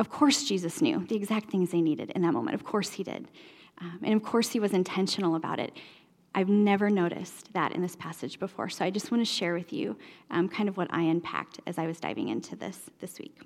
of 0.00 0.08
course, 0.10 0.44
Jesus 0.44 0.80
knew 0.80 1.06
the 1.06 1.16
exact 1.16 1.50
things 1.50 1.70
they 1.70 1.80
needed 1.80 2.10
in 2.10 2.22
that 2.22 2.32
moment. 2.32 2.54
Of 2.54 2.64
course, 2.64 2.92
he 2.92 3.04
did. 3.04 3.28
Um, 3.80 4.00
and 4.02 4.14
of 4.14 4.22
course, 4.22 4.50
he 4.50 4.60
was 4.60 4.72
intentional 4.72 5.34
about 5.34 5.60
it. 5.60 5.72
I've 6.34 6.48
never 6.48 6.88
noticed 6.88 7.52
that 7.52 7.72
in 7.72 7.82
this 7.82 7.96
passage 7.96 8.38
before. 8.38 8.68
So 8.68 8.84
I 8.84 8.90
just 8.90 9.10
want 9.10 9.20
to 9.20 9.30
share 9.30 9.54
with 9.54 9.72
you 9.72 9.96
um, 10.30 10.48
kind 10.48 10.68
of 10.68 10.76
what 10.76 10.88
I 10.90 11.02
unpacked 11.02 11.60
as 11.66 11.78
I 11.78 11.86
was 11.86 12.00
diving 12.00 12.28
into 12.28 12.56
this 12.56 12.78
this 13.00 13.18
week. 13.18 13.42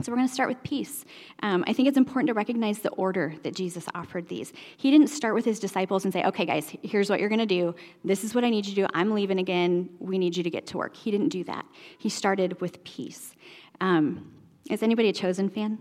So, 0.00 0.10
we're 0.10 0.16
going 0.16 0.28
to 0.28 0.32
start 0.32 0.48
with 0.48 0.62
peace. 0.62 1.04
Um, 1.42 1.64
I 1.66 1.74
think 1.74 1.86
it's 1.86 1.98
important 1.98 2.28
to 2.28 2.34
recognize 2.34 2.78
the 2.78 2.88
order 2.90 3.34
that 3.42 3.54
Jesus 3.54 3.84
offered 3.94 4.26
these. 4.26 4.52
He 4.78 4.90
didn't 4.90 5.08
start 5.08 5.34
with 5.34 5.44
his 5.44 5.60
disciples 5.60 6.04
and 6.04 6.12
say, 6.12 6.24
okay, 6.24 6.46
guys, 6.46 6.74
here's 6.82 7.10
what 7.10 7.20
you're 7.20 7.28
going 7.28 7.40
to 7.40 7.46
do. 7.46 7.74
This 8.02 8.24
is 8.24 8.34
what 8.34 8.42
I 8.42 8.48
need 8.48 8.64
you 8.64 8.74
to 8.74 8.80
do. 8.82 8.86
I'm 8.94 9.12
leaving 9.12 9.38
again. 9.38 9.90
We 9.98 10.16
need 10.16 10.34
you 10.34 10.42
to 10.44 10.50
get 10.50 10.66
to 10.68 10.78
work. 10.78 10.96
He 10.96 11.10
didn't 11.10 11.28
do 11.28 11.44
that. 11.44 11.66
He 11.98 12.08
started 12.08 12.58
with 12.60 12.82
peace. 12.84 13.34
Um, 13.82 14.32
is 14.70 14.82
anybody 14.82 15.10
a 15.10 15.12
Chosen 15.12 15.50
fan? 15.50 15.78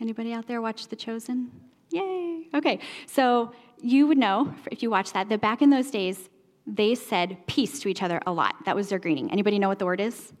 Anybody 0.00 0.32
out 0.32 0.48
there 0.48 0.60
watch 0.60 0.88
The 0.88 0.96
Chosen? 0.96 1.52
Yay. 1.90 2.48
Okay, 2.54 2.80
so 3.06 3.52
you 3.80 4.06
would 4.06 4.18
know, 4.18 4.54
if 4.70 4.82
you 4.82 4.90
watch 4.90 5.12
that, 5.12 5.28
that 5.28 5.40
back 5.40 5.62
in 5.62 5.70
those 5.70 5.90
days, 5.90 6.28
they 6.66 6.94
said 6.94 7.38
peace 7.46 7.80
to 7.80 7.88
each 7.88 8.02
other 8.02 8.20
a 8.26 8.32
lot. 8.32 8.54
That 8.64 8.76
was 8.76 8.88
their 8.88 8.98
greeting. 8.98 9.30
Anybody 9.30 9.58
know 9.58 9.68
what 9.68 9.78
the 9.78 9.86
word 9.86 10.00
is? 10.00 10.32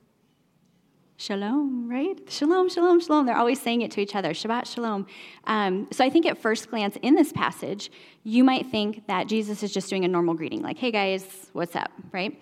Shalom, 1.20 1.86
right? 1.86 2.18
Shalom, 2.30 2.70
shalom, 2.70 2.98
shalom. 2.98 3.26
They're 3.26 3.36
always 3.36 3.60
saying 3.60 3.82
it 3.82 3.90
to 3.90 4.00
each 4.00 4.16
other. 4.16 4.30
Shabbat 4.30 4.64
shalom. 4.64 5.06
Um, 5.44 5.86
so 5.92 6.02
I 6.02 6.08
think 6.08 6.24
at 6.24 6.38
first 6.38 6.70
glance 6.70 6.96
in 7.02 7.14
this 7.14 7.30
passage, 7.30 7.92
you 8.24 8.42
might 8.42 8.70
think 8.70 9.06
that 9.06 9.26
Jesus 9.26 9.62
is 9.62 9.70
just 9.70 9.90
doing 9.90 10.06
a 10.06 10.08
normal 10.08 10.32
greeting, 10.32 10.62
like, 10.62 10.78
hey 10.78 10.90
guys, 10.90 11.50
what's 11.52 11.76
up, 11.76 11.90
right? 12.10 12.40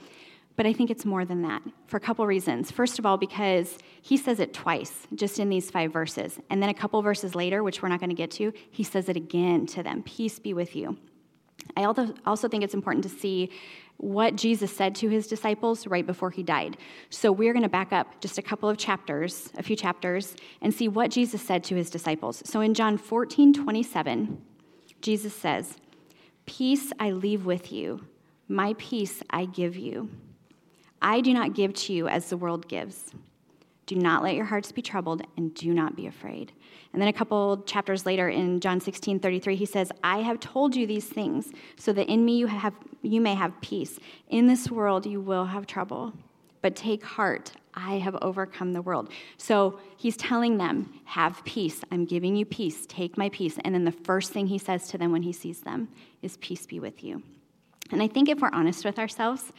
But 0.54 0.64
I 0.64 0.73
think 0.73 0.90
it's 0.90 1.04
more 1.04 1.25
than 1.25 1.42
that 1.42 1.61
for 1.88 1.97
a 1.97 2.00
couple 2.00 2.25
reasons. 2.25 2.70
First 2.70 3.00
of 3.00 3.04
all, 3.04 3.16
because 3.16 3.78
he 4.00 4.16
says 4.16 4.38
it 4.38 4.54
twice 4.54 5.08
just 5.12 5.40
in 5.40 5.49
these 5.49 5.73
five 5.73 5.92
verses. 5.92 6.38
And 6.49 6.62
then 6.62 6.68
a 6.68 6.75
couple 6.75 7.02
verses 7.02 7.35
later, 7.35 7.64
which 7.64 7.82
we're 7.82 7.88
not 7.88 7.99
going 7.99 8.11
to 8.11 8.16
get 8.16 8.30
to, 8.32 8.52
he 8.70 8.85
says 8.85 9.08
it 9.08 9.16
again 9.16 9.66
to 9.66 9.82
them 9.82 10.04
Peace 10.04 10.38
be 10.38 10.54
with 10.54 10.76
you. 10.76 10.97
I 11.76 11.85
also 11.85 12.49
think 12.49 12.62
it's 12.62 12.75
important 12.75 13.02
to 13.02 13.11
see 13.11 13.50
what 13.99 14.37
Jesus 14.37 14.75
said 14.75 14.95
to 14.97 15.09
his 15.09 15.26
disciples 15.26 15.87
right 15.87 16.07
before 16.07 16.31
he 16.31 16.43
died. 16.43 16.76
So 17.11 17.31
we're 17.31 17.52
going 17.52 17.64
to 17.64 17.69
back 17.69 17.93
up 17.93 18.21
just 18.21 18.38
a 18.38 18.43
couple 18.43 18.69
of 18.69 18.78
chapters, 18.78 19.52
a 19.59 19.62
few 19.62 19.76
chapters, 19.76 20.37
and 20.62 20.73
see 20.73 20.88
what 20.88 21.11
Jesus 21.11 21.43
said 21.43 21.64
to 21.64 21.75
his 21.75 21.90
disciples. 21.90 22.43
So 22.47 22.61
in 22.61 22.75
John 22.75 22.97
14, 22.97 23.52
27, 23.52 24.40
Jesus 25.02 25.35
says, 25.35 25.76
Peace 26.47 26.93
I 26.99 27.11
leave 27.11 27.45
with 27.45 27.73
you, 27.73 28.07
my 28.47 28.75
peace 28.78 29.23
I 29.31 29.45
give 29.45 29.76
you. 29.76 30.09
I 31.02 31.21
do 31.21 31.35
not 31.35 31.55
give 31.55 31.75
to 31.75 31.93
you 31.93 32.09
as 32.09 32.31
the 32.31 32.37
world 32.37 32.69
gives. 32.69 33.12
Do 33.87 33.97
not 33.97 34.23
let 34.23 34.35
your 34.35 34.45
hearts 34.45 34.71
be 34.71 34.83
troubled, 34.83 35.23
and 35.37 35.55
do 35.55 35.73
not 35.73 35.97
be 35.97 36.07
afraid. 36.07 36.52
And 36.92 37.02
then 37.02 37.09
a 37.09 37.12
couple 37.12 37.62
chapters 37.62 38.07
later 38.07 38.28
in 38.28 38.61
John 38.61 38.80
16, 38.80 39.21
33, 39.21 39.57
he 39.57 39.66
says, 39.66 39.92
I 40.02 40.18
have 40.18 40.40
told 40.40 40.75
you 40.75 40.87
these 40.87 41.07
things 41.07 41.52
so 41.76 41.92
that 41.92 42.09
in 42.09 42.25
me 42.25 42.38
you, 42.38 42.47
have, 42.47 42.75
you 43.02 43.21
may 43.21 43.35
have 43.35 43.61
peace. 43.61 43.99
In 44.28 44.47
this 44.47 44.71
world 44.71 45.04
you 45.04 45.21
will 45.21 45.45
have 45.45 45.66
trouble, 45.66 46.12
but 46.62 46.75
take 46.75 47.04
heart. 47.04 47.52
I 47.75 47.99
have 47.99 48.16
overcome 48.23 48.73
the 48.73 48.83
world. 48.83 49.11
So 49.37 49.78
he's 49.97 50.16
telling 50.16 50.59
them, 50.59 50.92
Have 51.04 51.45
peace. 51.45 51.83
I'm 51.92 52.04
giving 52.07 52.35
you 52.35 52.45
peace. 52.45 52.87
Take 52.87 53.16
my 53.16 53.28
peace. 53.28 53.57
And 53.64 53.75
then 53.75 53.85
the 53.85 53.92
first 53.92 54.33
thing 54.33 54.49
he 54.49 54.59
says 54.59 54.88
to 54.88 54.99
them 54.99 55.12
when 55.12 55.23
he 55.23 55.33
sees 55.33 55.61
them 55.61 55.88
is, 56.23 56.38
Peace 56.38 56.66
be 56.66 56.80
with 56.80 57.04
you. 57.04 57.23
And 57.92 58.02
I 58.02 58.09
think 58.09 58.28
if 58.28 58.40
we're 58.40 58.50
honest 58.52 58.85
with 58.85 58.99
ourselves, 58.99 59.52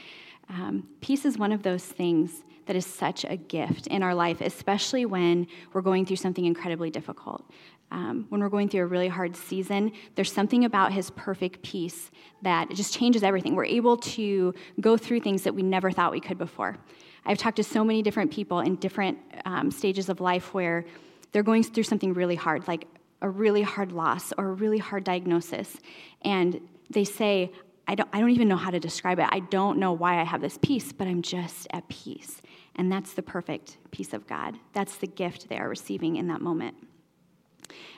um, 0.50 0.88
peace 1.00 1.24
is 1.24 1.38
one 1.38 1.52
of 1.52 1.64
those 1.64 1.86
things 1.86 2.44
that 2.70 2.76
is 2.76 2.86
such 2.86 3.26
a 3.28 3.36
gift 3.36 3.88
in 3.88 4.04
our 4.04 4.14
life, 4.14 4.42
especially 4.42 5.04
when 5.04 5.48
we're 5.74 5.82
going 5.82 6.06
through 6.06 6.18
something 6.18 6.46
incredibly 6.46 6.92
difficult. 6.92 7.44
Um, 7.90 8.28
when 8.30 8.42
we're 8.42 8.50
going 8.50 8.70
through 8.70 8.82
a 8.82 8.86
really 8.86 9.08
hard 9.08 9.36
season, 9.36 9.92
there's 10.14 10.32
something 10.32 10.66
about 10.66 10.94
his 10.94 11.10
perfect 11.10 11.64
peace 11.64 12.12
that 12.44 12.70
just 12.70 12.94
changes 12.94 13.24
everything. 13.24 13.56
We're 13.56 13.66
able 13.66 13.98
to 13.98 14.54
go 14.80 14.98
through 14.98 15.22
things 15.22 15.42
that 15.46 15.56
we 15.56 15.64
never 15.64 15.90
thought 15.90 16.12
we 16.12 16.20
could 16.20 16.38
before. 16.38 16.78
I've 17.26 17.40
talked 17.40 17.56
to 17.56 17.64
so 17.64 17.84
many 17.84 18.04
different 18.04 18.30
people 18.30 18.60
in 18.60 18.76
different 18.76 19.18
um, 19.46 19.72
stages 19.72 20.08
of 20.08 20.22
life 20.22 20.54
where 20.54 20.86
they're 21.32 21.42
going 21.42 21.64
through 21.64 21.86
something 21.86 22.14
really 22.14 22.36
hard, 22.36 22.68
like 22.68 22.86
a 23.24 23.30
really 23.32 23.64
hard 23.64 23.92
loss 23.92 24.32
or 24.38 24.50
a 24.50 24.54
really 24.54 24.78
hard 24.78 25.04
diagnosis. 25.04 25.76
And 26.22 26.62
they 26.92 27.04
say, 27.04 27.52
I 27.88 27.96
don't, 27.96 28.10
I 28.14 28.20
don't 28.20 28.30
even 28.30 28.48
know 28.48 28.56
how 28.56 28.70
to 28.70 28.80
describe 28.80 29.18
it. 29.18 29.28
I 29.32 29.40
don't 29.40 29.80
know 29.80 29.94
why 29.94 30.22
I 30.22 30.24
have 30.24 30.42
this 30.42 30.60
peace, 30.62 30.94
but 30.94 31.08
I'm 31.08 31.24
just 31.24 31.68
at 31.72 31.90
peace. 31.90 32.40
And 32.80 32.90
that's 32.90 33.12
the 33.12 33.22
perfect 33.22 33.78
peace 33.92 34.14
of 34.14 34.26
God. 34.26 34.58
That's 34.72 34.96
the 34.96 35.06
gift 35.06 35.50
they 35.50 35.58
are 35.58 35.68
receiving 35.68 36.16
in 36.16 36.30
that 36.30 36.40
moment. 36.40 36.78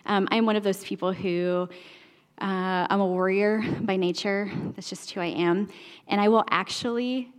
Um, 0.07 0.27
I'm 0.31 0.47
one 0.47 0.55
of 0.55 0.63
those 0.63 0.83
people 0.83 1.13
who 1.13 1.69
uh, 2.41 2.87
I'm 2.89 2.99
a 2.99 3.05
warrior 3.05 3.63
by 3.81 3.95
nature. 3.95 4.51
That's 4.75 4.89
just 4.89 5.11
who 5.11 5.21
I 5.21 5.27
am. 5.27 5.69
And 6.07 6.19
I 6.19 6.29
will 6.29 6.43
actually 6.49 7.31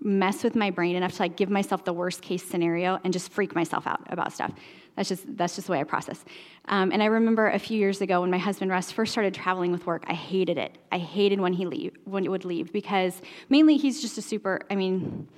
mess 0.00 0.42
with 0.42 0.56
my 0.56 0.70
brain 0.70 0.96
enough 0.96 1.12
to 1.12 1.22
like 1.22 1.36
give 1.36 1.50
myself 1.50 1.84
the 1.84 1.92
worst 1.92 2.22
case 2.22 2.42
scenario 2.42 2.98
and 3.04 3.12
just 3.12 3.30
freak 3.30 3.54
myself 3.54 3.86
out 3.86 4.00
about 4.08 4.32
stuff. 4.32 4.52
That's 4.96 5.10
just 5.10 5.36
that's 5.36 5.54
just 5.56 5.66
the 5.66 5.72
way 5.72 5.80
I 5.80 5.84
process. 5.84 6.24
Um, 6.68 6.90
and 6.90 7.02
I 7.02 7.06
remember 7.06 7.50
a 7.50 7.58
few 7.58 7.78
years 7.78 8.00
ago 8.00 8.22
when 8.22 8.30
my 8.30 8.38
husband 8.38 8.70
Russ 8.70 8.90
first 8.90 9.12
started 9.12 9.34
traveling 9.34 9.72
with 9.72 9.84
work. 9.84 10.04
I 10.06 10.14
hated 10.14 10.56
it. 10.56 10.78
I 10.90 10.96
hated 10.96 11.38
when 11.38 11.52
he 11.52 11.66
leave 11.66 11.98
when 12.04 12.24
it 12.24 12.30
would 12.30 12.46
leave 12.46 12.72
because 12.72 13.20
mainly 13.50 13.76
he's 13.76 14.00
just 14.00 14.16
a 14.16 14.22
super. 14.22 14.60
I 14.70 14.74
mean, 14.74 15.28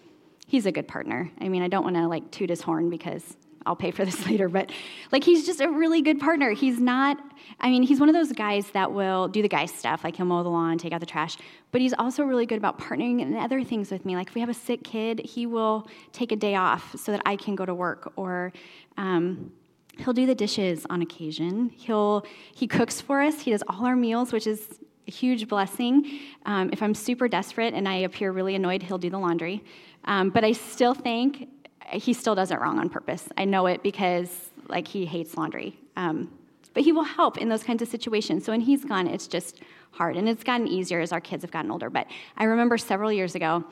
he's 0.46 0.66
a 0.66 0.72
good 0.72 0.88
partner. 0.88 1.30
I 1.40 1.48
mean, 1.48 1.62
I 1.62 1.68
don't 1.68 1.84
want 1.84 1.96
to 1.96 2.06
like 2.06 2.30
toot 2.30 2.50
his 2.50 2.60
horn 2.62 2.90
because 2.90 3.36
I'll 3.66 3.76
pay 3.76 3.90
for 3.90 4.04
this 4.04 4.26
later, 4.30 4.48
but 4.48 4.70
like 5.10 5.24
he's 5.24 5.46
just 5.46 5.60
a 5.60 5.70
really 5.70 6.02
good 6.02 6.20
partner. 6.20 6.50
He's 6.50 6.78
not, 6.78 7.18
I 7.60 7.70
mean, 7.70 7.82
he's 7.82 8.00
one 8.00 8.08
of 8.08 8.14
those 8.14 8.32
guys 8.32 8.70
that 8.72 8.92
will 8.92 9.28
do 9.28 9.42
the 9.42 9.48
guy 9.48 9.66
stuff, 9.66 10.04
like 10.04 10.16
he'll 10.16 10.26
mow 10.26 10.42
the 10.42 10.50
lawn, 10.50 10.78
take 10.78 10.92
out 10.92 11.00
the 11.00 11.06
trash, 11.06 11.36
but 11.72 11.80
he's 11.80 11.94
also 11.94 12.24
really 12.24 12.46
good 12.46 12.58
about 12.58 12.78
partnering 12.78 13.20
in 13.20 13.36
other 13.36 13.64
things 13.64 13.90
with 13.90 14.04
me. 14.04 14.16
Like 14.16 14.28
if 14.28 14.34
we 14.34 14.40
have 14.40 14.50
a 14.50 14.54
sick 14.54 14.84
kid, 14.84 15.20
he 15.20 15.46
will 15.46 15.88
take 16.12 16.32
a 16.32 16.36
day 16.36 16.54
off 16.54 16.94
so 16.98 17.12
that 17.12 17.22
I 17.24 17.36
can 17.36 17.54
go 17.54 17.64
to 17.64 17.74
work, 17.74 18.12
or 18.16 18.52
um, 18.96 19.52
he'll 19.98 20.12
do 20.12 20.26
the 20.26 20.34
dishes 20.34 20.86
on 20.90 21.02
occasion. 21.02 21.70
He'll 21.70 22.26
he 22.54 22.66
cooks 22.66 23.00
for 23.00 23.22
us. 23.22 23.40
He 23.40 23.50
does 23.50 23.62
all 23.68 23.86
our 23.86 23.96
meals, 23.96 24.32
which 24.32 24.46
is 24.46 24.78
a 25.06 25.10
huge 25.10 25.48
blessing. 25.48 26.20
Um, 26.46 26.70
if 26.72 26.82
I'm 26.82 26.94
super 26.94 27.28
desperate 27.28 27.74
and 27.74 27.88
I 27.88 27.96
appear 27.96 28.32
really 28.32 28.54
annoyed, 28.54 28.82
he'll 28.82 28.98
do 28.98 29.10
the 29.10 29.18
laundry. 29.18 29.62
Um, 30.04 30.30
but 30.30 30.44
I 30.44 30.52
still 30.52 30.94
think 30.94 31.48
he 31.90 32.12
still 32.12 32.34
does 32.34 32.50
it 32.50 32.60
wrong 32.60 32.78
on 32.78 32.88
purpose. 32.88 33.28
I 33.36 33.44
know 33.44 33.66
it 33.66 33.82
because 33.82 34.50
like 34.68 34.88
he 34.88 35.06
hates 35.06 35.36
laundry. 35.36 35.78
Um, 35.96 36.30
but 36.72 36.82
he 36.82 36.92
will 36.92 37.04
help 37.04 37.38
in 37.38 37.48
those 37.48 37.62
kinds 37.62 37.82
of 37.82 37.88
situations. 37.88 38.44
So 38.44 38.52
when 38.52 38.60
he's 38.60 38.84
gone, 38.84 39.06
it's 39.06 39.28
just 39.28 39.60
hard. 39.92 40.16
And 40.16 40.28
it's 40.28 40.42
gotten 40.42 40.66
easier 40.66 41.00
as 41.00 41.12
our 41.12 41.20
kids 41.20 41.44
have 41.44 41.52
gotten 41.52 41.70
older. 41.70 41.88
But 41.88 42.08
I 42.36 42.44
remember 42.44 42.76
several 42.76 43.12
years 43.12 43.36
ago, 43.36 43.64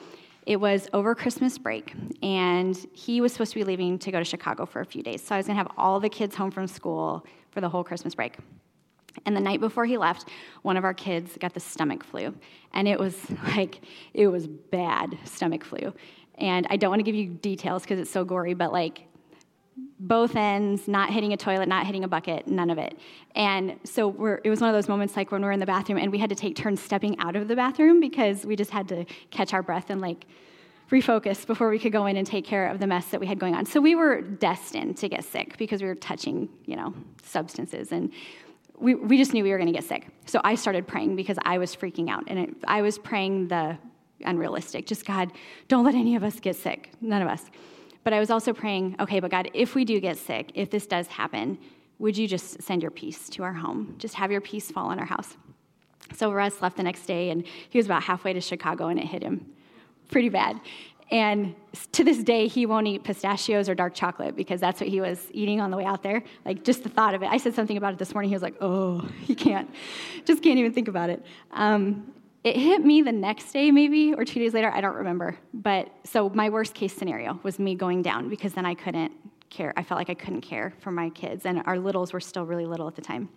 it 0.46 0.56
was 0.56 0.88
over 0.92 1.14
Christmas 1.14 1.56
break, 1.56 1.94
and 2.20 2.76
he 2.92 3.20
was 3.20 3.32
supposed 3.32 3.52
to 3.52 3.58
be 3.58 3.64
leaving 3.64 3.96
to 4.00 4.10
go 4.10 4.18
to 4.18 4.24
Chicago 4.24 4.66
for 4.66 4.80
a 4.80 4.84
few 4.84 5.02
days. 5.02 5.22
So 5.22 5.34
I 5.36 5.38
was 5.38 5.46
going 5.46 5.56
to 5.56 5.62
have 5.62 5.72
all 5.76 6.00
the 6.00 6.08
kids 6.08 6.34
home 6.34 6.50
from 6.50 6.66
school 6.66 7.24
for 7.50 7.60
the 7.60 7.68
whole 7.68 7.84
Christmas 7.84 8.14
break. 8.14 8.36
And 9.26 9.36
the 9.36 9.40
night 9.40 9.60
before 9.60 9.84
he 9.84 9.98
left, 9.98 10.28
one 10.62 10.76
of 10.76 10.84
our 10.84 10.94
kids 10.94 11.36
got 11.38 11.54
the 11.54 11.60
stomach 11.60 12.04
flu. 12.04 12.34
And 12.72 12.88
it 12.88 12.98
was 12.98 13.16
like, 13.56 13.80
it 14.14 14.28
was 14.28 14.46
bad 14.46 15.18
stomach 15.24 15.64
flu. 15.64 15.92
And 16.36 16.66
I 16.70 16.76
don't 16.76 16.90
want 16.90 17.00
to 17.00 17.04
give 17.04 17.14
you 17.14 17.28
details 17.28 17.82
because 17.82 17.98
it's 17.98 18.10
so 18.10 18.24
gory, 18.24 18.54
but 18.54 18.72
like 18.72 19.06
both 19.98 20.34
ends, 20.34 20.88
not 20.88 21.10
hitting 21.10 21.32
a 21.32 21.36
toilet, 21.36 21.68
not 21.68 21.86
hitting 21.86 22.04
a 22.04 22.08
bucket, 22.08 22.46
none 22.46 22.70
of 22.70 22.78
it. 22.78 22.98
And 23.34 23.78
so 23.84 24.38
it 24.42 24.50
was 24.50 24.60
one 24.60 24.68
of 24.68 24.74
those 24.74 24.88
moments 24.88 25.16
like 25.16 25.30
when 25.30 25.42
we 25.42 25.48
are 25.48 25.52
in 25.52 25.60
the 25.60 25.66
bathroom 25.66 25.98
and 25.98 26.10
we 26.10 26.18
had 26.18 26.30
to 26.30 26.36
take 26.36 26.56
turns 26.56 26.82
stepping 26.82 27.18
out 27.18 27.36
of 27.36 27.48
the 27.48 27.56
bathroom 27.56 28.00
because 28.00 28.44
we 28.44 28.56
just 28.56 28.70
had 28.70 28.88
to 28.88 29.04
catch 29.30 29.54
our 29.54 29.62
breath 29.62 29.90
and 29.90 30.00
like 30.00 30.26
refocus 30.90 31.46
before 31.46 31.70
we 31.70 31.78
could 31.78 31.92
go 31.92 32.06
in 32.06 32.16
and 32.16 32.26
take 32.26 32.44
care 32.44 32.68
of 32.68 32.78
the 32.80 32.86
mess 32.86 33.06
that 33.08 33.20
we 33.20 33.26
had 33.26 33.38
going 33.38 33.54
on. 33.54 33.64
So 33.64 33.80
we 33.80 33.94
were 33.94 34.20
destined 34.20 34.98
to 34.98 35.08
get 35.08 35.24
sick 35.24 35.56
because 35.56 35.80
we 35.80 35.88
were 35.88 35.94
touching, 35.94 36.48
you 36.66 36.76
know, 36.76 36.92
substances 37.22 37.92
and 37.92 38.12
we, 38.82 38.96
we 38.96 39.16
just 39.16 39.32
knew 39.32 39.44
we 39.44 39.50
were 39.50 39.58
going 39.58 39.72
to 39.72 39.72
get 39.72 39.84
sick. 39.84 40.08
So 40.26 40.40
I 40.42 40.56
started 40.56 40.86
praying 40.86 41.14
because 41.16 41.38
I 41.44 41.58
was 41.58 41.74
freaking 41.74 42.10
out 42.10 42.24
and 42.26 42.38
it, 42.38 42.50
I 42.64 42.82
was 42.82 42.98
praying 42.98 43.48
the 43.48 43.78
unrealistic. 44.24 44.86
Just 44.86 45.06
God, 45.06 45.32
don't 45.68 45.84
let 45.84 45.94
any 45.94 46.16
of 46.16 46.24
us 46.24 46.40
get 46.40 46.56
sick. 46.56 46.90
None 47.00 47.22
of 47.22 47.28
us. 47.28 47.44
But 48.04 48.12
I 48.12 48.18
was 48.18 48.30
also 48.30 48.52
praying, 48.52 48.96
okay, 48.98 49.20
but 49.20 49.30
God, 49.30 49.50
if 49.54 49.76
we 49.76 49.84
do 49.84 50.00
get 50.00 50.18
sick, 50.18 50.50
if 50.54 50.70
this 50.70 50.86
does 50.86 51.06
happen, 51.06 51.58
would 52.00 52.18
you 52.18 52.26
just 52.26 52.60
send 52.60 52.82
your 52.82 52.90
peace 52.90 53.28
to 53.30 53.44
our 53.44 53.52
home? 53.52 53.94
Just 53.98 54.14
have 54.14 54.32
your 54.32 54.40
peace 54.40 54.70
fall 54.72 54.88
on 54.88 54.98
our 54.98 55.06
house. 55.06 55.36
So 56.16 56.32
Russ 56.32 56.60
left 56.60 56.76
the 56.76 56.82
next 56.82 57.06
day, 57.06 57.30
and 57.30 57.44
he 57.68 57.78
was 57.78 57.86
about 57.86 58.02
halfway 58.02 58.32
to 58.32 58.40
Chicago, 58.40 58.88
and 58.88 58.98
it 58.98 59.06
hit 59.06 59.22
him 59.22 59.46
pretty 60.10 60.28
bad. 60.28 60.60
And 61.12 61.54
to 61.92 62.04
this 62.04 62.22
day, 62.22 62.48
he 62.48 62.64
won't 62.64 62.86
eat 62.86 63.04
pistachios 63.04 63.68
or 63.68 63.74
dark 63.74 63.94
chocolate 63.94 64.34
because 64.34 64.60
that's 64.60 64.80
what 64.80 64.88
he 64.88 65.02
was 65.02 65.28
eating 65.32 65.60
on 65.60 65.70
the 65.70 65.76
way 65.76 65.84
out 65.84 66.02
there. 66.02 66.24
Like, 66.46 66.64
just 66.64 66.84
the 66.84 66.88
thought 66.88 67.14
of 67.14 67.22
it. 67.22 67.26
I 67.26 67.36
said 67.36 67.54
something 67.54 67.76
about 67.76 67.92
it 67.92 67.98
this 67.98 68.14
morning. 68.14 68.30
He 68.30 68.34
was 68.34 68.42
like, 68.42 68.56
oh, 68.62 69.00
he 69.20 69.34
can't, 69.34 69.70
just 70.24 70.42
can't 70.42 70.58
even 70.58 70.72
think 70.72 70.88
about 70.88 71.10
it. 71.10 71.22
Um, 71.50 72.14
it 72.44 72.56
hit 72.56 72.82
me 72.82 73.02
the 73.02 73.12
next 73.12 73.52
day, 73.52 73.70
maybe, 73.70 74.14
or 74.14 74.24
two 74.24 74.40
days 74.40 74.54
later, 74.54 74.72
I 74.72 74.80
don't 74.80 74.96
remember. 74.96 75.36
But 75.52 75.94
so 76.04 76.30
my 76.30 76.48
worst 76.48 76.74
case 76.74 76.94
scenario 76.96 77.38
was 77.42 77.58
me 77.58 77.74
going 77.74 78.00
down 78.00 78.30
because 78.30 78.54
then 78.54 78.64
I 78.64 78.74
couldn't 78.74 79.12
care. 79.50 79.74
I 79.76 79.82
felt 79.82 79.98
like 79.98 80.08
I 80.08 80.14
couldn't 80.14 80.40
care 80.40 80.72
for 80.80 80.90
my 80.90 81.10
kids, 81.10 81.44
and 81.44 81.62
our 81.66 81.78
littles 81.78 82.14
were 82.14 82.20
still 82.20 82.46
really 82.46 82.64
little 82.64 82.88
at 82.88 82.96
the 82.96 83.02
time. 83.02 83.28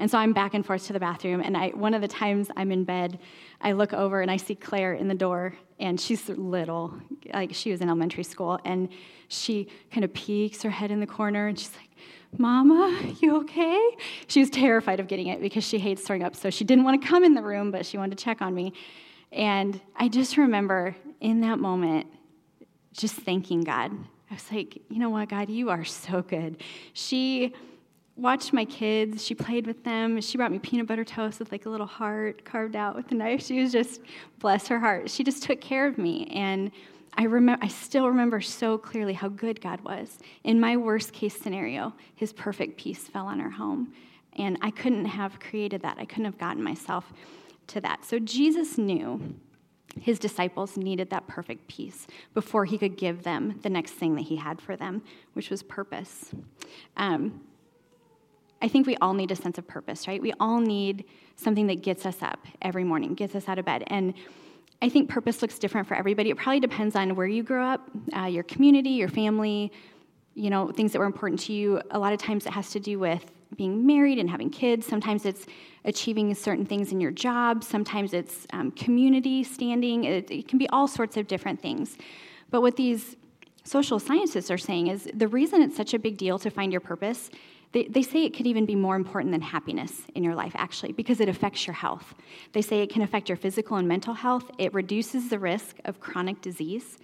And 0.00 0.10
so 0.10 0.16
I'm 0.16 0.32
back 0.32 0.54
and 0.54 0.64
forth 0.64 0.86
to 0.86 0.94
the 0.94 0.98
bathroom, 0.98 1.42
and 1.42 1.54
I, 1.54 1.68
one 1.68 1.92
of 1.92 2.00
the 2.00 2.08
times 2.08 2.50
I'm 2.56 2.72
in 2.72 2.84
bed, 2.84 3.18
I 3.60 3.72
look 3.72 3.92
over 3.92 4.22
and 4.22 4.30
I 4.30 4.38
see 4.38 4.54
Claire 4.54 4.94
in 4.94 5.08
the 5.08 5.14
door, 5.14 5.54
and 5.78 6.00
she's 6.00 6.26
little, 6.30 6.94
like 7.34 7.54
she 7.54 7.70
was 7.70 7.82
in 7.82 7.88
elementary 7.88 8.24
school, 8.24 8.58
and 8.64 8.88
she 9.28 9.68
kind 9.92 10.02
of 10.02 10.14
peeks 10.14 10.62
her 10.62 10.70
head 10.70 10.90
in 10.90 11.00
the 11.00 11.06
corner, 11.06 11.48
and 11.48 11.58
she's 11.58 11.72
like, 11.76 11.90
Mama, 12.38 12.98
you 13.20 13.36
okay? 13.42 13.90
She 14.26 14.40
was 14.40 14.48
terrified 14.48 15.00
of 15.00 15.06
getting 15.06 15.26
it 15.26 15.42
because 15.42 15.64
she 15.64 15.78
hates 15.78 16.00
throwing 16.00 16.22
up. 16.22 16.34
So 16.34 16.48
she 16.48 16.64
didn't 16.64 16.84
want 16.84 17.02
to 17.02 17.06
come 17.06 17.22
in 17.22 17.34
the 17.34 17.42
room, 17.42 17.70
but 17.70 17.84
she 17.84 17.98
wanted 17.98 18.16
to 18.16 18.24
check 18.24 18.40
on 18.40 18.54
me. 18.54 18.72
And 19.32 19.78
I 19.96 20.08
just 20.08 20.38
remember 20.38 20.96
in 21.20 21.42
that 21.42 21.58
moment 21.58 22.06
just 22.94 23.16
thanking 23.16 23.60
God. 23.60 23.92
I 24.30 24.34
was 24.34 24.50
like, 24.50 24.80
you 24.88 24.98
know 24.98 25.10
what, 25.10 25.28
God, 25.28 25.50
you 25.50 25.68
are 25.68 25.84
so 25.84 26.22
good. 26.22 26.62
She 26.94 27.52
watched 28.20 28.52
my 28.52 28.64
kids, 28.64 29.24
she 29.24 29.34
played 29.34 29.66
with 29.66 29.82
them. 29.82 30.20
She 30.20 30.36
brought 30.36 30.52
me 30.52 30.58
peanut 30.58 30.86
butter 30.86 31.04
toast 31.04 31.38
with 31.38 31.50
like 31.50 31.66
a 31.66 31.70
little 31.70 31.86
heart 31.86 32.44
carved 32.44 32.76
out 32.76 32.94
with 32.94 33.10
a 33.10 33.14
knife. 33.14 33.44
She 33.44 33.60
was 33.60 33.72
just, 33.72 34.00
bless 34.38 34.68
her 34.68 34.78
heart. 34.78 35.10
She 35.10 35.24
just 35.24 35.42
took 35.42 35.60
care 35.60 35.86
of 35.86 35.98
me. 35.98 36.26
And 36.34 36.70
I, 37.14 37.24
remember, 37.24 37.64
I 37.64 37.68
still 37.68 38.08
remember 38.08 38.40
so 38.40 38.78
clearly 38.78 39.14
how 39.14 39.28
good 39.28 39.60
God 39.60 39.80
was. 39.80 40.18
In 40.44 40.60
my 40.60 40.76
worst 40.76 41.12
case 41.12 41.36
scenario, 41.36 41.94
his 42.14 42.32
perfect 42.32 42.76
peace 42.76 43.08
fell 43.08 43.26
on 43.26 43.40
our 43.40 43.50
home. 43.50 43.92
And 44.34 44.58
I 44.62 44.70
couldn't 44.70 45.06
have 45.06 45.40
created 45.40 45.82
that. 45.82 45.96
I 45.98 46.04
couldn't 46.04 46.26
have 46.26 46.38
gotten 46.38 46.62
myself 46.62 47.12
to 47.68 47.80
that. 47.80 48.04
So 48.04 48.18
Jesus 48.18 48.78
knew 48.78 49.34
his 49.98 50.18
disciples 50.18 50.76
needed 50.76 51.10
that 51.10 51.26
perfect 51.26 51.66
peace 51.66 52.06
before 52.32 52.64
he 52.64 52.78
could 52.78 52.96
give 52.96 53.22
them 53.22 53.58
the 53.62 53.70
next 53.70 53.92
thing 53.92 54.14
that 54.14 54.22
he 54.22 54.36
had 54.36 54.60
for 54.60 54.76
them, 54.76 55.02
which 55.32 55.50
was 55.50 55.62
purpose. 55.62 56.30
Um, 56.96 57.40
I 58.62 58.68
think 58.68 58.86
we 58.86 58.96
all 58.96 59.14
need 59.14 59.30
a 59.30 59.36
sense 59.36 59.58
of 59.58 59.66
purpose, 59.66 60.06
right? 60.06 60.20
We 60.20 60.32
all 60.38 60.60
need 60.60 61.04
something 61.36 61.66
that 61.68 61.82
gets 61.82 62.04
us 62.04 62.22
up 62.22 62.46
every 62.60 62.84
morning, 62.84 63.14
gets 63.14 63.34
us 63.34 63.48
out 63.48 63.58
of 63.58 63.64
bed. 63.64 63.84
And 63.86 64.14
I 64.82 64.88
think 64.88 65.08
purpose 65.08 65.42
looks 65.42 65.58
different 65.58 65.88
for 65.88 65.94
everybody. 65.94 66.30
It 66.30 66.36
probably 66.36 66.60
depends 66.60 66.96
on 66.96 67.14
where 67.14 67.26
you 67.26 67.42
grew 67.42 67.62
up, 67.62 67.88
uh, 68.16 68.24
your 68.24 68.42
community, 68.44 68.90
your 68.90 69.08
family, 69.08 69.72
you 70.34 70.50
know, 70.50 70.70
things 70.70 70.92
that 70.92 70.98
were 70.98 71.06
important 71.06 71.40
to 71.40 71.52
you. 71.52 71.80
A 71.90 71.98
lot 71.98 72.12
of 72.12 72.18
times 72.18 72.46
it 72.46 72.52
has 72.52 72.70
to 72.70 72.80
do 72.80 72.98
with 72.98 73.24
being 73.56 73.86
married 73.86 74.18
and 74.18 74.30
having 74.30 74.48
kids. 74.48 74.86
Sometimes 74.86 75.26
it's 75.26 75.46
achieving 75.84 76.34
certain 76.34 76.64
things 76.64 76.92
in 76.92 77.00
your 77.00 77.10
job. 77.10 77.64
Sometimes 77.64 78.14
it's 78.14 78.46
um, 78.52 78.70
community 78.70 79.42
standing. 79.42 80.04
It, 80.04 80.30
it, 80.30 80.48
can 80.48 80.58
be 80.58 80.68
all 80.68 80.86
sorts 80.86 81.16
of 81.16 81.26
different 81.26 81.60
things. 81.60 81.96
But 82.50 82.60
what 82.60 82.76
these 82.76 83.16
social 83.64 83.98
scientists 83.98 84.50
are 84.50 84.58
saying 84.58 84.86
is 84.86 85.08
the 85.12 85.28
reason 85.28 85.62
it's 85.62 85.76
such 85.76 85.94
a 85.94 85.98
big 85.98 86.16
deal 86.16 86.38
to 86.38 86.50
find 86.50 86.72
your 86.72 86.80
purpose 86.80 87.30
they, 87.72 87.84
they 87.84 88.02
say 88.02 88.24
it 88.24 88.34
could 88.34 88.46
even 88.46 88.66
be 88.66 88.74
more 88.74 88.96
important 88.96 89.32
than 89.32 89.42
happiness 89.42 90.02
in 90.14 90.24
your 90.24 90.34
life, 90.34 90.52
actually, 90.56 90.92
because 90.92 91.20
it 91.20 91.28
affects 91.28 91.66
your 91.66 91.74
health. 91.74 92.14
They 92.52 92.62
say 92.62 92.82
it 92.82 92.90
can 92.90 93.02
affect 93.02 93.28
your 93.28 93.36
physical 93.36 93.76
and 93.76 93.86
mental 93.86 94.14
health. 94.14 94.50
It 94.58 94.74
reduces 94.74 95.28
the 95.28 95.38
risk 95.38 95.76
of 95.84 96.00
chronic 96.00 96.40
disease. 96.40 96.98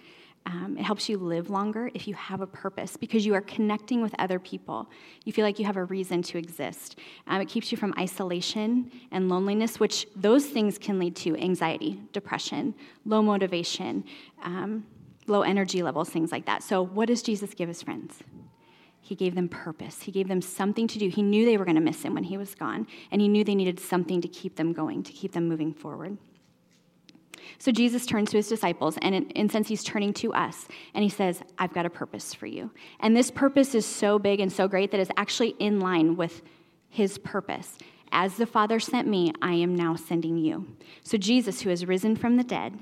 Um, 0.45 0.77
it 0.77 0.83
helps 0.83 1.09
you 1.09 1.17
live 1.17 1.49
longer 1.49 1.89
if 1.93 2.07
you 2.07 2.13
have 2.13 2.39
a 2.39 2.47
purpose 2.47 2.95
because 2.95 3.25
you 3.25 3.33
are 3.33 3.41
connecting 3.41 4.01
with 4.01 4.15
other 4.17 4.39
people. 4.39 4.89
You 5.25 5.33
feel 5.33 5.43
like 5.43 5.59
you 5.59 5.65
have 5.65 5.75
a 5.75 5.83
reason 5.85 6.21
to 6.23 6.37
exist. 6.37 6.99
Um, 7.27 7.41
it 7.41 7.49
keeps 7.49 7.69
you 7.69 7.77
from 7.77 7.93
isolation 7.97 8.89
and 9.11 9.27
loneliness, 9.27 9.77
which 9.77 10.07
those 10.15 10.45
things 10.45 10.77
can 10.77 10.99
lead 10.99 11.17
to 11.17 11.35
anxiety, 11.37 11.99
depression, 12.13 12.75
low 13.05 13.21
motivation, 13.21 14.05
um, 14.41 14.85
low 15.27 15.41
energy 15.41 15.83
levels, 15.83 16.09
things 16.09 16.31
like 16.31 16.45
that. 16.45 16.63
So, 16.63 16.81
what 16.81 17.07
does 17.07 17.21
Jesus 17.21 17.53
give 17.53 17.67
his 17.67 17.83
friends? 17.83 18.23
He 19.07 19.15
gave 19.15 19.35
them 19.35 19.47
purpose. 19.47 20.01
He 20.01 20.11
gave 20.11 20.27
them 20.27 20.41
something 20.41 20.85
to 20.85 20.99
do. 20.99 21.07
He 21.07 21.21
knew 21.21 21.45
they 21.45 21.55
were 21.55 21.63
going 21.63 21.75
to 21.75 21.81
miss 21.81 22.03
him 22.03 22.13
when 22.13 22.25
he 22.25 22.37
was 22.37 22.53
gone, 22.53 22.85
and 23.09 23.21
he 23.21 23.29
knew 23.29 23.45
they 23.45 23.55
needed 23.55 23.79
something 23.79 24.19
to 24.19 24.27
keep 24.27 24.57
them 24.57 24.73
going, 24.73 25.01
to 25.03 25.13
keep 25.13 25.31
them 25.31 25.47
moving 25.47 25.73
forward. 25.73 26.17
So 27.57 27.71
Jesus 27.71 28.05
turns 28.05 28.31
to 28.31 28.37
his 28.37 28.49
disciples, 28.49 28.97
and 29.01 29.15
in, 29.15 29.29
in 29.29 29.47
sense, 29.47 29.69
he's 29.69 29.81
turning 29.81 30.11
to 30.15 30.33
us, 30.33 30.67
and 30.93 31.03
he 31.03 31.09
says, 31.09 31.41
I've 31.57 31.73
got 31.73 31.85
a 31.85 31.89
purpose 31.89 32.33
for 32.33 32.47
you. 32.47 32.69
And 32.99 33.15
this 33.15 33.31
purpose 33.31 33.73
is 33.73 33.85
so 33.85 34.19
big 34.19 34.41
and 34.41 34.51
so 34.51 34.67
great 34.67 34.91
that 34.91 34.99
it's 34.99 35.11
actually 35.15 35.55
in 35.57 35.79
line 35.79 36.17
with 36.17 36.41
his 36.89 37.17
purpose. 37.17 37.77
As 38.11 38.35
the 38.35 38.45
Father 38.45 38.77
sent 38.77 39.07
me, 39.07 39.31
I 39.41 39.53
am 39.53 39.73
now 39.73 39.95
sending 39.95 40.37
you. 40.37 40.67
So 41.03 41.17
Jesus, 41.17 41.61
who 41.61 41.69
has 41.69 41.85
risen 41.85 42.17
from 42.17 42.35
the 42.35 42.43
dead, 42.43 42.77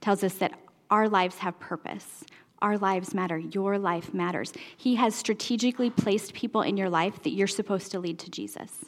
tells 0.00 0.24
us 0.24 0.34
that 0.34 0.58
our 0.90 1.08
lives 1.08 1.38
have 1.38 1.60
purpose. 1.60 2.24
Our 2.60 2.76
lives 2.78 3.14
matter. 3.14 3.38
Your 3.38 3.78
life 3.78 4.12
matters. 4.12 4.52
He 4.76 4.96
has 4.96 5.14
strategically 5.14 5.90
placed 5.90 6.34
people 6.34 6.62
in 6.62 6.76
your 6.76 6.90
life 6.90 7.22
that 7.22 7.30
you're 7.30 7.46
supposed 7.46 7.92
to 7.92 8.00
lead 8.00 8.18
to 8.20 8.30
Jesus. 8.30 8.86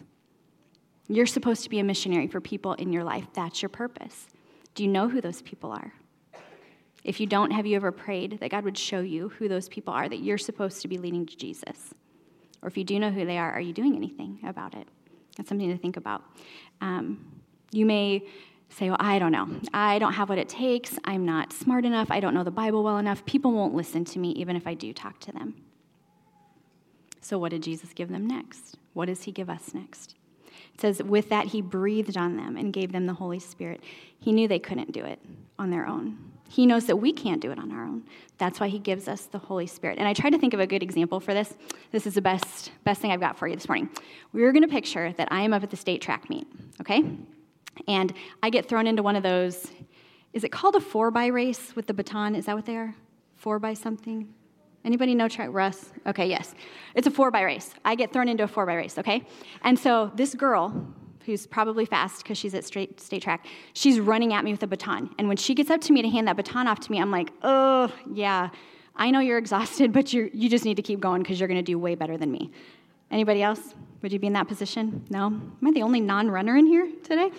You're 1.09 1.27
supposed 1.27 1.63
to 1.65 1.71
be 1.71 1.79
a 1.79 1.85
missionary 1.85 2.27
for 2.27 2.41
people 2.41 2.75
in 2.75 2.93
your 2.93 3.05
life. 3.05 3.27
That's 3.33 3.63
your 3.63 3.69
purpose. 3.69 4.27
Do 4.75 4.85
you 4.85 4.89
know 4.89 5.09
who 5.09 5.21
those 5.21 5.43
people 5.43 5.73
are? 5.73 5.93
If 7.03 7.19
you 7.19 7.27
don't, 7.27 7.51
have 7.51 7.67
you 7.67 7.77
ever 7.77 7.93
prayed 7.93 8.39
that 8.41 8.51
God 8.51 8.65
would 8.65 8.77
show 8.77 9.01
you 9.01 9.31
who 9.31 9.49
those 9.49 9.69
people 9.69 9.95
are 9.95 10.09
that 10.09 10.21
you're 10.21 10.39
supposed 10.39 10.83
to 10.83 10.89
be 10.89 10.99
leading 10.99 11.27
to 11.27 11.37
Jesus? 11.37 11.95
Or 12.63 12.69
if 12.69 12.77
you 12.77 12.85
do 12.85 12.99
know 12.99 13.11
who 13.11 13.25
they 13.25 13.39
are, 13.39 13.51
are 13.53 13.61
you 13.61 13.73
doing 13.73 13.97
anything 13.97 14.39
about 14.47 14.75
it? 14.75 14.87
That's 15.37 15.49
something 15.49 15.71
to 15.71 15.79
think 15.79 15.97
about. 15.97 16.23
Um, 16.81 17.25
you 17.73 17.87
may 17.87 18.27
say, 18.71 18.89
Well, 18.89 18.99
I 19.01 19.19
don't 19.19 19.33
know. 19.33 19.49
I 19.75 19.99
don't 19.99 20.15
have 20.15 20.29
what 20.29 20.39
it 20.39 20.49
takes. 20.49 20.99
I'm 21.05 21.25
not 21.25 21.53
smart 21.53 21.85
enough. 21.85 22.11
I 22.11 22.21
don't 22.21 22.35
know 22.35 22.45
the 22.45 22.51
Bible 22.51 22.83
well 22.83 22.99
enough. 22.99 23.25
People 23.27 23.53
won't 23.53 23.75
listen 23.75 24.05
to 24.07 24.19
me 24.19 24.31
even 24.33 24.57
if 24.57 24.67
I 24.67 24.75
do 24.75 24.93
talk 24.93 25.21
to 25.21 25.33
them. 25.33 25.55
So, 27.21 27.39
what 27.39 27.51
did 27.51 27.63
Jesus 27.63 27.93
give 27.93 28.09
them 28.09 28.27
next? 28.27 28.77
What 28.95 29.07
does 29.07 29.23
he 29.23 29.33
give 29.33 29.51
us 29.51 29.75
next? 29.75 30.15
It 30.75 30.81
says, 30.81 31.03
With 31.03 31.29
that, 31.29 31.47
he 31.47 31.61
breathed 31.61 32.17
on 32.17 32.37
them 32.37 32.57
and 32.57 32.73
gave 32.73 32.93
them 32.93 33.07
the 33.07 33.15
Holy 33.15 33.39
Spirit. 33.39 33.83
He 34.19 34.33
knew 34.33 34.49
they 34.49 34.59
couldn't 34.59 34.93
do 34.93 35.05
it 35.05 35.21
on 35.59 35.71
their 35.71 35.87
own. 35.87 36.19
He 36.49 36.67
knows 36.67 36.87
that 36.87 36.97
we 36.97 37.13
can't 37.13 37.41
do 37.41 37.53
it 37.53 37.59
on 37.61 37.71
our 37.71 37.85
own. 37.85 38.03
That's 38.39 38.59
why 38.59 38.67
he 38.67 38.81
gives 38.81 39.07
us 39.07 39.27
the 39.27 39.39
Holy 39.39 39.69
Spirit. 39.69 39.99
And 39.99 40.09
I 40.09 40.13
tried 40.13 40.31
to 40.31 40.39
think 40.39 40.53
of 40.53 40.59
a 40.59 40.67
good 40.67 40.83
example 40.83 41.21
for 41.21 41.33
this. 41.33 41.55
This 41.93 42.09
is 42.09 42.15
the 42.15 42.23
best, 42.23 42.73
best 42.83 43.01
thing 43.01 43.13
I've 43.13 43.21
got 43.21 43.39
for 43.39 43.47
you 43.47 43.55
this 43.55 43.69
morning. 43.69 43.89
We're 44.33 44.51
going 44.51 44.65
to 44.65 44.69
picture 44.69 45.13
that 45.13 45.29
I 45.31 45.43
am 45.43 45.53
up 45.53 45.63
at 45.63 45.71
the 45.71 45.77
state 45.77 46.03
track 46.03 46.29
meet, 46.29 46.49
okay? 46.81 47.05
And 47.89 48.13
I 48.43 48.51
get 48.51 48.69
thrown 48.69 48.87
into 48.87 49.03
one 49.03 49.17
of 49.17 49.23
those. 49.23 49.71
Is 50.33 50.45
it 50.45 50.53
called 50.53 50.77
a 50.77 50.81
four 50.81 51.11
by 51.11 51.27
race 51.27 51.75
with 51.75 51.87
the 51.87 51.95
baton? 51.95 52.35
Is 52.35 52.47
that 52.47 52.57
what 52.57 52.67
they 52.67 52.77
are? 52.77 52.95
Four 53.37 53.59
by 53.59 53.75
something? 53.75 54.33
Anybody 54.85 55.15
know 55.15 55.29
track? 55.29 55.51
Russ? 55.53 55.93
Okay, 56.07 56.27
yes. 56.27 56.55
It's 56.95 57.07
a 57.07 57.11
four 57.11 57.31
by 57.31 57.43
race. 57.43 57.75
I 57.85 57.95
get 57.95 58.13
thrown 58.13 58.29
into 58.29 58.45
a 58.45 58.49
four 58.49 58.65
by 58.65 58.75
race, 58.75 58.97
okay? 58.99 59.27
And 59.63 59.79
so 59.79 60.11
this 60.15 60.35
girl, 60.35 60.95
who's 61.27 61.47
probably 61.47 61.85
fast 61.85 62.23
because 62.23 62.39
she's 62.39 62.55
at 62.55 62.65
straight, 62.65 63.01
state 63.01 63.23
track, 63.23 63.47
she's 63.75 64.01
running 64.01 64.33
at 64.33 64.45
me 64.45 64.53
with 64.53 64.63
a 64.63 64.67
baton. 64.67 65.11
And 65.19 65.29
when 65.29 65.37
she 65.37 65.55
gets 65.55 65.71
up 65.71 65.81
to 65.83 65.93
me 65.93 66.03
to 66.03 66.09
hand 66.09 66.29
that 66.29 66.37
baton 66.37 66.67
off 66.67 66.81
to 66.81 66.91
me, 66.91 67.01
I'm 67.01 67.11
like, 67.11 67.31
oh, 67.43 67.93
yeah, 68.11 68.51
I 68.97 69.11
know 69.11 69.21
you're 69.21 69.39
exhausted, 69.39 69.93
but 69.99 70.13
you 70.13 70.31
you 70.33 70.49
just 70.49 70.65
need 70.65 70.77
to 70.77 70.83
keep 70.83 71.01
going 71.01 71.23
because 71.23 71.39
you're 71.39 71.49
going 71.49 71.59
to 71.59 71.63
do 71.63 71.79
way 71.79 71.95
better 71.95 72.17
than 72.17 72.31
me. 72.31 72.51
Anybody 73.11 73.43
else? 73.43 73.75
Would 74.03 74.13
you 74.13 74.19
be 74.19 74.29
in 74.29 74.33
that 74.33 74.49
position? 74.49 75.05
No? 75.11 75.27
Am 75.27 75.59
I 75.63 75.73
the 75.73 75.83
only 75.83 76.01
non 76.01 76.31
runner 76.31 76.57
in 76.57 76.67
here 76.67 76.89
today? 77.03 77.31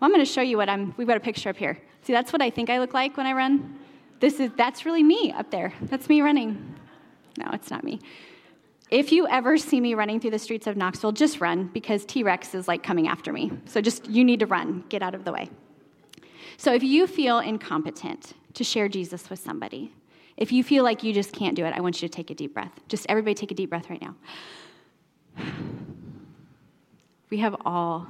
Well, 0.00 0.06
I'm 0.06 0.10
going 0.10 0.24
to 0.24 0.30
show 0.30 0.42
you 0.42 0.56
what 0.56 0.68
I'm, 0.68 0.94
we've 0.96 1.06
got 1.06 1.16
a 1.16 1.20
picture 1.20 1.48
up 1.48 1.56
here. 1.56 1.78
See, 2.02 2.12
that's 2.12 2.32
what 2.32 2.42
I 2.42 2.50
think 2.50 2.68
I 2.68 2.78
look 2.78 2.94
like 2.94 3.16
when 3.16 3.26
I 3.26 3.32
run. 3.32 3.78
This 4.20 4.40
is, 4.40 4.50
that's 4.56 4.84
really 4.84 5.02
me 5.02 5.32
up 5.32 5.50
there. 5.50 5.72
That's 5.82 6.08
me 6.08 6.20
running. 6.20 6.74
No, 7.38 7.50
it's 7.52 7.70
not 7.70 7.84
me. 7.84 8.00
If 8.90 9.12
you 9.12 9.26
ever 9.28 9.56
see 9.56 9.80
me 9.80 9.94
running 9.94 10.20
through 10.20 10.32
the 10.32 10.38
streets 10.38 10.66
of 10.66 10.76
Knoxville, 10.76 11.12
just 11.12 11.40
run 11.40 11.70
because 11.72 12.04
T 12.04 12.22
Rex 12.22 12.54
is 12.54 12.68
like 12.68 12.82
coming 12.82 13.08
after 13.08 13.32
me. 13.32 13.50
So 13.66 13.80
just, 13.80 14.08
you 14.08 14.24
need 14.24 14.40
to 14.40 14.46
run, 14.46 14.84
get 14.88 15.02
out 15.02 15.14
of 15.14 15.24
the 15.24 15.32
way. 15.32 15.48
So 16.56 16.72
if 16.74 16.82
you 16.82 17.06
feel 17.06 17.38
incompetent 17.38 18.34
to 18.54 18.64
share 18.64 18.88
Jesus 18.88 19.30
with 19.30 19.40
somebody, 19.40 19.92
if 20.36 20.52
you 20.52 20.62
feel 20.62 20.84
like 20.84 21.02
you 21.02 21.12
just 21.12 21.32
can't 21.32 21.56
do 21.56 21.64
it, 21.64 21.74
I 21.74 21.80
want 21.80 22.00
you 22.02 22.08
to 22.08 22.14
take 22.14 22.30
a 22.30 22.34
deep 22.34 22.54
breath. 22.54 22.72
Just 22.88 23.06
everybody 23.08 23.34
take 23.34 23.50
a 23.50 23.54
deep 23.54 23.70
breath 23.70 23.88
right 23.90 24.02
now. 24.02 24.16
We 27.30 27.38
have 27.38 27.56
all 27.64 28.06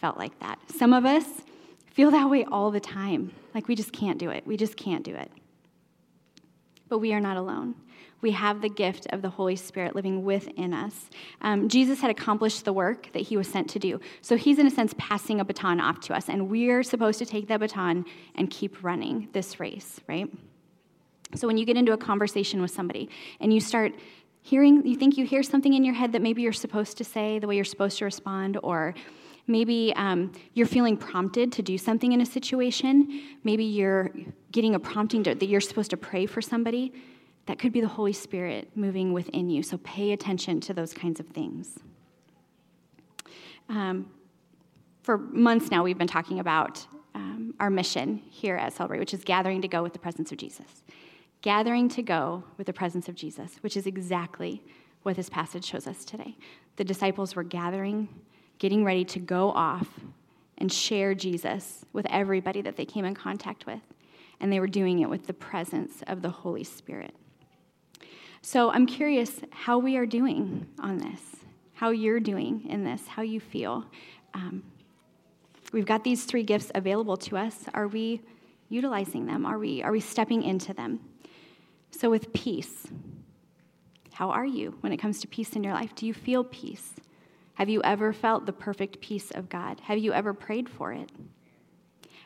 felt 0.00 0.16
like 0.16 0.38
that. 0.40 0.58
Some 0.76 0.92
of 0.92 1.04
us 1.04 1.24
feel 1.92 2.10
that 2.12 2.30
way 2.30 2.44
all 2.44 2.70
the 2.70 2.80
time. 2.80 3.32
Like 3.54 3.68
we 3.68 3.74
just 3.74 3.92
can't 3.92 4.18
do 4.18 4.30
it. 4.30 4.46
We 4.46 4.56
just 4.56 4.76
can't 4.76 5.04
do 5.04 5.14
it. 5.14 5.30
But 6.88 6.98
we 6.98 7.12
are 7.12 7.20
not 7.20 7.36
alone. 7.36 7.74
We 8.20 8.32
have 8.32 8.62
the 8.62 8.68
gift 8.68 9.06
of 9.10 9.22
the 9.22 9.30
Holy 9.30 9.54
Spirit 9.54 9.94
living 9.94 10.24
within 10.24 10.74
us. 10.74 11.08
Um, 11.40 11.68
Jesus 11.68 12.00
had 12.00 12.10
accomplished 12.10 12.64
the 12.64 12.72
work 12.72 13.12
that 13.12 13.20
he 13.20 13.36
was 13.36 13.46
sent 13.46 13.70
to 13.70 13.78
do. 13.78 14.00
So 14.22 14.36
he's, 14.36 14.58
in 14.58 14.66
a 14.66 14.70
sense, 14.70 14.92
passing 14.98 15.38
a 15.38 15.44
baton 15.44 15.80
off 15.80 16.00
to 16.00 16.16
us. 16.16 16.28
And 16.28 16.50
we're 16.50 16.82
supposed 16.82 17.18
to 17.20 17.26
take 17.26 17.46
that 17.48 17.60
baton 17.60 18.04
and 18.34 18.50
keep 18.50 18.82
running 18.82 19.28
this 19.32 19.60
race, 19.60 20.00
right? 20.08 20.28
So 21.34 21.46
when 21.46 21.58
you 21.58 21.64
get 21.64 21.76
into 21.76 21.92
a 21.92 21.98
conversation 21.98 22.60
with 22.60 22.70
somebody 22.72 23.08
and 23.38 23.52
you 23.52 23.60
start 23.60 23.92
hearing, 24.40 24.84
you 24.84 24.96
think 24.96 25.16
you 25.16 25.24
hear 25.24 25.42
something 25.42 25.74
in 25.74 25.84
your 25.84 25.94
head 25.94 26.12
that 26.12 26.22
maybe 26.22 26.42
you're 26.42 26.52
supposed 26.52 26.96
to 26.98 27.04
say, 27.04 27.38
the 27.38 27.46
way 27.46 27.54
you're 27.54 27.64
supposed 27.64 27.98
to 27.98 28.04
respond, 28.04 28.58
or 28.62 28.94
Maybe 29.48 29.94
um, 29.96 30.30
you're 30.52 30.66
feeling 30.66 30.96
prompted 30.96 31.50
to 31.52 31.62
do 31.62 31.78
something 31.78 32.12
in 32.12 32.20
a 32.20 32.26
situation. 32.26 33.22
Maybe 33.44 33.64
you're 33.64 34.10
getting 34.52 34.74
a 34.74 34.78
prompting 34.78 35.24
to, 35.24 35.34
that 35.34 35.46
you're 35.46 35.62
supposed 35.62 35.90
to 35.90 35.96
pray 35.96 36.26
for 36.26 36.42
somebody. 36.42 36.92
That 37.46 37.58
could 37.58 37.72
be 37.72 37.80
the 37.80 37.88
Holy 37.88 38.12
Spirit 38.12 38.70
moving 38.74 39.14
within 39.14 39.48
you. 39.48 39.62
So 39.62 39.78
pay 39.78 40.12
attention 40.12 40.60
to 40.60 40.74
those 40.74 40.92
kinds 40.92 41.18
of 41.18 41.28
things. 41.28 41.78
Um, 43.70 44.10
for 45.02 45.16
months 45.16 45.70
now, 45.70 45.82
we've 45.82 45.96
been 45.96 46.06
talking 46.06 46.40
about 46.40 46.86
um, 47.14 47.54
our 47.58 47.70
mission 47.70 48.18
here 48.28 48.56
at 48.56 48.74
Celebrate, 48.74 48.98
which 48.98 49.14
is 49.14 49.24
gathering 49.24 49.62
to 49.62 49.68
go 49.68 49.82
with 49.82 49.94
the 49.94 49.98
presence 49.98 50.30
of 50.30 50.36
Jesus. 50.36 50.84
Gathering 51.40 51.88
to 51.90 52.02
go 52.02 52.44
with 52.58 52.66
the 52.66 52.72
presence 52.74 53.08
of 53.08 53.14
Jesus, 53.14 53.56
which 53.62 53.78
is 53.78 53.86
exactly 53.86 54.62
what 55.04 55.16
this 55.16 55.30
passage 55.30 55.64
shows 55.64 55.86
us 55.86 56.04
today. 56.04 56.36
The 56.76 56.84
disciples 56.84 57.34
were 57.34 57.44
gathering 57.44 58.08
getting 58.58 58.84
ready 58.84 59.04
to 59.04 59.18
go 59.18 59.50
off 59.50 59.88
and 60.58 60.72
share 60.72 61.14
Jesus 61.14 61.84
with 61.92 62.06
everybody 62.10 62.60
that 62.62 62.76
they 62.76 62.84
came 62.84 63.04
in 63.04 63.14
contact 63.14 63.66
with. 63.66 63.80
And 64.40 64.52
they 64.52 64.60
were 64.60 64.66
doing 64.66 65.00
it 65.00 65.10
with 65.10 65.26
the 65.26 65.32
presence 65.32 66.02
of 66.06 66.22
the 66.22 66.30
Holy 66.30 66.64
Spirit. 66.64 67.14
So 68.42 68.70
I'm 68.70 68.86
curious 68.86 69.40
how 69.50 69.78
we 69.78 69.96
are 69.96 70.06
doing 70.06 70.66
on 70.78 70.98
this, 70.98 71.20
how 71.74 71.90
you're 71.90 72.20
doing 72.20 72.64
in 72.68 72.84
this, 72.84 73.06
how 73.06 73.22
you 73.22 73.40
feel. 73.40 73.84
Um, 74.34 74.62
we've 75.72 75.86
got 75.86 76.04
these 76.04 76.24
three 76.24 76.44
gifts 76.44 76.70
available 76.74 77.16
to 77.18 77.36
us. 77.36 77.64
Are 77.74 77.88
we 77.88 78.20
utilizing 78.68 79.26
them? 79.26 79.44
Are 79.44 79.58
we, 79.58 79.82
are 79.82 79.92
we 79.92 80.00
stepping 80.00 80.42
into 80.42 80.72
them? 80.72 81.00
So, 81.90 82.10
with 82.10 82.32
peace, 82.32 82.86
how 84.12 84.30
are 84.30 84.46
you 84.46 84.76
when 84.80 84.92
it 84.92 84.98
comes 84.98 85.20
to 85.20 85.26
peace 85.26 85.54
in 85.54 85.64
your 85.64 85.72
life? 85.72 85.94
Do 85.94 86.06
you 86.06 86.14
feel 86.14 86.44
peace? 86.44 86.94
Have 87.58 87.68
you 87.68 87.82
ever 87.82 88.12
felt 88.12 88.46
the 88.46 88.52
perfect 88.52 89.00
peace 89.00 89.32
of 89.32 89.48
God? 89.48 89.80
Have 89.80 89.98
you 89.98 90.12
ever 90.12 90.32
prayed 90.32 90.68
for 90.68 90.92
it? 90.92 91.10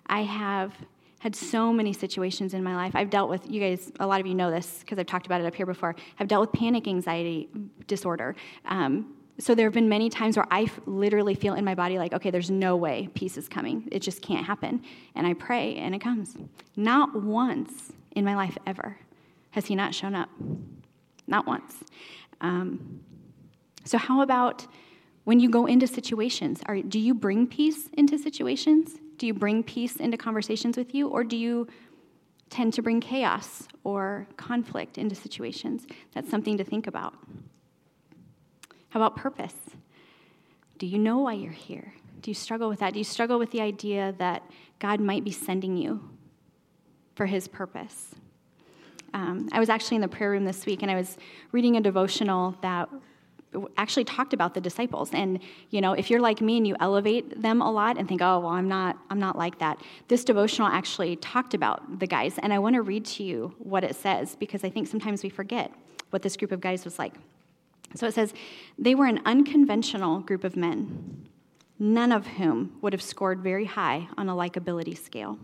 I 0.06 0.24
have 0.24 0.74
had 1.20 1.34
so 1.34 1.72
many 1.72 1.94
situations 1.94 2.52
in 2.52 2.62
my 2.62 2.76
life. 2.76 2.94
I've 2.94 3.08
dealt 3.08 3.30
with, 3.30 3.50
you 3.50 3.58
guys, 3.58 3.90
a 3.98 4.06
lot 4.06 4.20
of 4.20 4.26
you 4.26 4.34
know 4.34 4.50
this 4.50 4.80
because 4.80 4.98
I've 4.98 5.06
talked 5.06 5.24
about 5.24 5.40
it 5.40 5.46
up 5.46 5.54
here 5.54 5.64
before. 5.64 5.96
I've 6.20 6.28
dealt 6.28 6.42
with 6.42 6.52
panic 6.52 6.86
anxiety 6.86 7.48
disorder. 7.86 8.36
Um, 8.66 9.14
so 9.38 9.54
there 9.54 9.64
have 9.64 9.72
been 9.72 9.88
many 9.88 10.10
times 10.10 10.36
where 10.36 10.44
I 10.50 10.70
literally 10.84 11.34
feel 11.34 11.54
in 11.54 11.64
my 11.64 11.74
body 11.74 11.96
like, 11.96 12.12
okay, 12.12 12.28
there's 12.28 12.50
no 12.50 12.76
way 12.76 13.08
peace 13.14 13.38
is 13.38 13.48
coming. 13.48 13.88
It 13.90 14.00
just 14.00 14.20
can't 14.20 14.44
happen. 14.44 14.82
And 15.14 15.26
I 15.26 15.32
pray 15.32 15.76
and 15.76 15.94
it 15.94 16.02
comes. 16.02 16.36
Not 16.76 17.22
once 17.22 17.94
in 18.10 18.22
my 18.26 18.36
life 18.36 18.58
ever 18.66 18.98
has 19.52 19.64
he 19.64 19.76
not 19.76 19.94
shown 19.94 20.14
up. 20.14 20.28
Not 21.26 21.46
once. 21.46 21.76
Um, 22.42 23.00
so, 23.86 23.96
how 23.96 24.20
about 24.20 24.66
when 25.24 25.40
you 25.40 25.48
go 25.48 25.66
into 25.66 25.86
situations, 25.86 26.60
are, 26.66 26.80
do 26.80 26.98
you 26.98 27.14
bring 27.14 27.46
peace 27.46 27.88
into 27.96 28.18
situations? 28.18 28.92
Do 29.18 29.26
you 29.26 29.34
bring 29.34 29.62
peace 29.62 29.96
into 29.96 30.16
conversations 30.16 30.76
with 30.76 30.94
you? 30.94 31.08
Or 31.08 31.22
do 31.22 31.36
you 31.36 31.68
tend 32.52 32.74
to 32.74 32.82
bring 32.82 33.00
chaos 33.00 33.66
or 33.82 34.28
conflict 34.36 34.98
into 34.98 35.14
situations. 35.14 35.86
That's 36.14 36.30
something 36.30 36.58
to 36.58 36.64
think 36.64 36.86
about. 36.86 37.14
How 38.90 39.00
about 39.00 39.16
purpose? 39.16 39.54
Do 40.76 40.86
you 40.86 40.98
know 40.98 41.20
why 41.20 41.32
you're 41.32 41.50
here? 41.50 41.94
Do 42.20 42.30
you 42.30 42.34
struggle 42.34 42.68
with 42.68 42.80
that? 42.80 42.92
Do 42.92 42.98
you 42.98 43.04
struggle 43.04 43.38
with 43.38 43.50
the 43.52 43.62
idea 43.62 44.14
that 44.18 44.42
God 44.78 45.00
might 45.00 45.24
be 45.24 45.32
sending 45.32 45.78
you 45.78 46.10
for 47.16 47.24
his 47.24 47.48
purpose? 47.48 48.14
Um, 49.14 49.48
I 49.50 49.58
was 49.58 49.70
actually 49.70 49.96
in 49.96 50.02
the 50.02 50.08
prayer 50.08 50.30
room 50.30 50.44
this 50.44 50.66
week 50.66 50.82
and 50.82 50.90
I 50.90 50.94
was 50.94 51.16
reading 51.52 51.76
a 51.78 51.80
devotional 51.80 52.54
that 52.60 52.90
actually 53.76 54.04
talked 54.04 54.32
about 54.32 54.54
the 54.54 54.60
disciples. 54.60 55.10
And 55.12 55.40
you 55.70 55.80
know 55.80 55.92
if 55.92 56.10
you're 56.10 56.20
like 56.20 56.40
me 56.40 56.56
and 56.56 56.66
you 56.66 56.76
elevate 56.80 57.40
them 57.40 57.60
a 57.60 57.70
lot 57.70 57.98
and 57.98 58.08
think 58.08 58.22
oh 58.22 58.40
well 58.40 58.50
i'm 58.50 58.68
not 58.68 58.98
i'm 59.10 59.18
not 59.18 59.36
like 59.36 59.58
that 59.58 59.80
this 60.08 60.24
devotional 60.24 60.68
actually 60.68 61.16
talked 61.16 61.54
about 61.54 61.98
the 61.98 62.06
guys. 62.06 62.38
And 62.38 62.52
i 62.52 62.58
want 62.58 62.74
to 62.74 62.82
read 62.82 63.04
to 63.06 63.22
you 63.22 63.54
what 63.58 63.84
it 63.84 63.96
says 63.96 64.36
because 64.36 64.64
i 64.64 64.70
think 64.70 64.88
sometimes 64.88 65.22
we 65.22 65.28
forget 65.28 65.72
what 66.10 66.22
this 66.22 66.36
group 66.36 66.52
of 66.52 66.60
guys 66.60 66.84
was 66.84 66.98
like. 66.98 67.14
So 67.94 68.06
it 68.06 68.14
says 68.14 68.32
they 68.78 68.94
were 68.94 69.06
an 69.06 69.20
unconventional 69.24 70.20
group 70.20 70.44
of 70.44 70.56
men 70.56 71.28
none 71.82 72.12
of 72.12 72.26
whom 72.26 72.78
would 72.80 72.92
have 72.92 73.02
scored 73.02 73.40
very 73.40 73.64
high 73.64 74.08
on 74.16 74.28
a 74.28 74.34
likability 74.34 74.96
scale. 74.96 75.36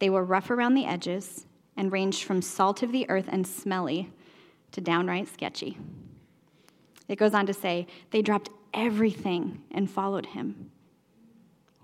They 0.00 0.10
were 0.10 0.24
rough 0.24 0.50
around 0.50 0.74
the 0.74 0.86
edges 0.86 1.46
and 1.76 1.92
ranged 1.92 2.24
from 2.24 2.42
salt 2.42 2.82
of 2.82 2.90
the 2.90 3.08
earth 3.08 3.28
and 3.28 3.46
smelly 3.46 4.12
to 4.72 4.80
downright 4.80 5.28
sketchy 5.28 5.78
it 7.08 7.16
goes 7.16 7.34
on 7.34 7.46
to 7.46 7.54
say, 7.54 7.86
they 8.10 8.22
dropped 8.22 8.50
everything 8.72 9.62
and 9.70 9.90
followed 9.90 10.26
him. 10.26 10.70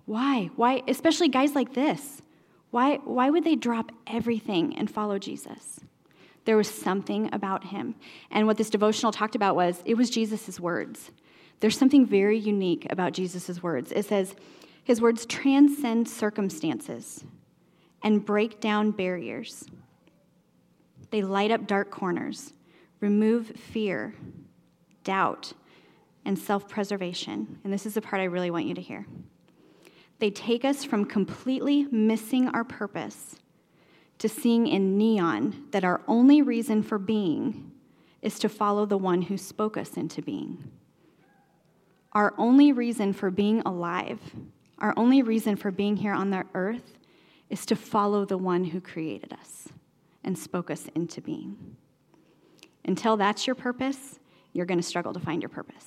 Why? 0.07 0.51
Why, 0.57 0.83
especially 0.89 1.29
guys 1.29 1.55
like 1.55 1.75
this? 1.75 2.23
Why, 2.71 2.97
why 3.05 3.31
would 3.31 3.45
they 3.45 3.57
drop 3.57 3.93
everything 4.07 4.77
and 4.77 4.91
follow 4.91 5.19
Jesus? 5.19 5.81
There 6.45 6.57
was 6.57 6.71
something 6.71 7.29
about 7.33 7.65
him. 7.65 7.95
And 8.31 8.47
what 8.47 8.57
this 8.57 8.71
devotional 8.71 9.13
talked 9.13 9.35
about 9.35 9.57
was 9.57 9.83
it 9.85 9.97
was 9.97 10.11
Jesus' 10.11 10.59
words. 10.59 11.11
There's 11.61 11.77
something 11.77 12.07
very 12.07 12.39
unique 12.39 12.87
about 12.91 13.13
Jesus' 13.13 13.63
words. 13.63 13.93
It 13.93 14.07
says, 14.07 14.35
his 14.83 15.01
words 15.01 15.27
transcend 15.27 16.09
circumstances 16.09 17.25
and 18.03 18.25
break 18.25 18.61
down 18.61 18.93
barriers. 18.93 19.67
They 21.11 21.23
light 21.23 21.51
up 21.51 21.67
dark 21.67 21.91
corners, 21.91 22.55
remove 23.01 23.49
fear, 23.49 24.15
doubt, 25.05 25.53
and 26.25 26.39
self 26.39 26.69
preservation. 26.69 27.59
And 27.65 27.73
this 27.73 27.87
is 27.87 27.95
the 27.95 28.01
part 28.01 28.21
I 28.21 28.25
really 28.25 28.51
want 28.51 28.67
you 28.67 28.75
to 28.75 28.81
hear. 28.81 29.07
They 30.19 30.31
take 30.31 30.65
us 30.65 30.85
from 30.85 31.07
completely 31.07 31.85
missing 31.91 32.49
our 32.49 32.65
purpose 32.65 33.37
to 34.19 34.29
seeing 34.29 34.67
in 34.67 34.99
neon 34.99 35.65
that 35.71 35.83
our 35.83 36.03
only 36.07 36.43
reason 36.43 36.83
for 36.83 36.99
being 36.99 37.73
is 38.21 38.39
to 38.39 38.49
follow 38.49 38.85
the 38.85 38.99
one 38.99 39.23
who 39.23 39.39
spoke 39.39 39.79
us 39.79 39.97
into 39.97 40.21
being. 40.21 40.71
Our 42.13 42.35
only 42.37 42.73
reason 42.73 43.15
for 43.15 43.31
being 43.31 43.63
alive, 43.63 44.21
our 44.79 44.93
only 44.97 45.23
reason 45.23 45.57
for 45.57 45.71
being 45.71 45.97
here 45.97 46.13
on 46.13 46.31
the 46.31 46.45
earth 46.55 46.99
is 47.49 47.65
to 47.67 47.77
follow 47.77 48.25
the 48.27 48.39
one 48.39 48.65
who 48.65 48.81
created 48.81 49.33
us 49.33 49.69
and 50.23 50.39
spoke 50.39 50.71
us 50.71 50.87
into 50.95 51.23
being. 51.23 51.77
Until 52.85 53.17
that's 53.17 53.47
your 53.47 53.57
purpose, 53.57 54.20
you're 54.53 54.67
going 54.67 54.81
to 54.81 54.87
struggle 54.87 55.13
to 55.13 55.21
find 55.21 55.43
your 55.43 55.49
purpose. 55.49 55.87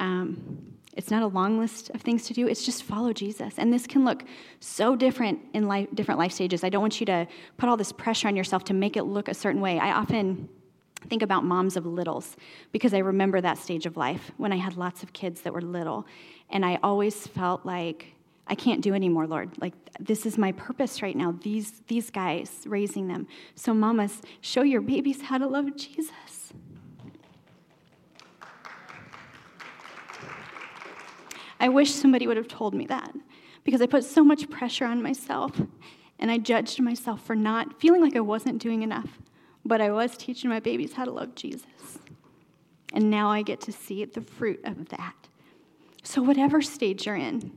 Um, 0.00 0.74
it's 0.96 1.10
not 1.10 1.22
a 1.22 1.26
long 1.26 1.58
list 1.58 1.90
of 1.90 2.02
things 2.02 2.26
to 2.26 2.34
do. 2.34 2.46
It's 2.46 2.64
just 2.64 2.84
follow 2.84 3.12
Jesus. 3.12 3.54
And 3.58 3.72
this 3.72 3.86
can 3.86 4.04
look 4.04 4.24
so 4.60 4.94
different 4.94 5.40
in 5.52 5.66
life, 5.66 5.88
different 5.94 6.18
life 6.18 6.32
stages. 6.32 6.62
I 6.62 6.68
don't 6.68 6.82
want 6.82 7.00
you 7.00 7.06
to 7.06 7.26
put 7.56 7.68
all 7.68 7.76
this 7.76 7.92
pressure 7.92 8.28
on 8.28 8.36
yourself 8.36 8.64
to 8.64 8.74
make 8.74 8.96
it 8.96 9.02
look 9.02 9.28
a 9.28 9.34
certain 9.34 9.60
way. 9.60 9.78
I 9.78 9.92
often 9.92 10.48
think 11.08 11.22
about 11.22 11.44
moms 11.44 11.76
of 11.76 11.84
littles 11.84 12.36
because 12.72 12.94
I 12.94 12.98
remember 12.98 13.40
that 13.40 13.58
stage 13.58 13.86
of 13.86 13.96
life 13.96 14.30
when 14.36 14.52
I 14.52 14.56
had 14.56 14.76
lots 14.76 15.02
of 15.02 15.12
kids 15.12 15.42
that 15.42 15.52
were 15.52 15.62
little. 15.62 16.06
And 16.50 16.64
I 16.64 16.78
always 16.82 17.26
felt 17.26 17.66
like, 17.66 18.14
I 18.46 18.54
can't 18.54 18.82
do 18.82 18.94
anymore, 18.94 19.26
Lord. 19.26 19.50
Like, 19.60 19.72
this 19.98 20.26
is 20.26 20.36
my 20.36 20.52
purpose 20.52 21.00
right 21.02 21.16
now, 21.16 21.34
these, 21.42 21.82
these 21.88 22.10
guys, 22.10 22.50
raising 22.66 23.08
them. 23.08 23.26
So, 23.54 23.72
mamas, 23.72 24.20
show 24.42 24.62
your 24.62 24.82
babies 24.82 25.22
how 25.22 25.38
to 25.38 25.46
love 25.46 25.76
Jesus. 25.76 26.52
I 31.60 31.68
wish 31.68 31.92
somebody 31.92 32.26
would 32.26 32.36
have 32.36 32.48
told 32.48 32.74
me 32.74 32.86
that 32.86 33.14
because 33.64 33.80
I 33.80 33.86
put 33.86 34.04
so 34.04 34.22
much 34.22 34.50
pressure 34.50 34.84
on 34.84 35.02
myself 35.02 35.60
and 36.18 36.30
I 36.30 36.38
judged 36.38 36.80
myself 36.80 37.24
for 37.24 37.34
not 37.34 37.80
feeling 37.80 38.00
like 38.00 38.16
I 38.16 38.20
wasn't 38.20 38.62
doing 38.62 38.82
enough. 38.82 39.18
But 39.64 39.80
I 39.80 39.90
was 39.90 40.16
teaching 40.16 40.50
my 40.50 40.60
babies 40.60 40.92
how 40.92 41.04
to 41.04 41.10
love 41.10 41.34
Jesus. 41.34 41.98
And 42.92 43.10
now 43.10 43.30
I 43.30 43.42
get 43.42 43.60
to 43.62 43.72
see 43.72 44.04
the 44.04 44.20
fruit 44.20 44.60
of 44.64 44.90
that. 44.90 45.14
So, 46.02 46.20
whatever 46.20 46.60
stage 46.60 47.06
you're 47.06 47.16
in, 47.16 47.50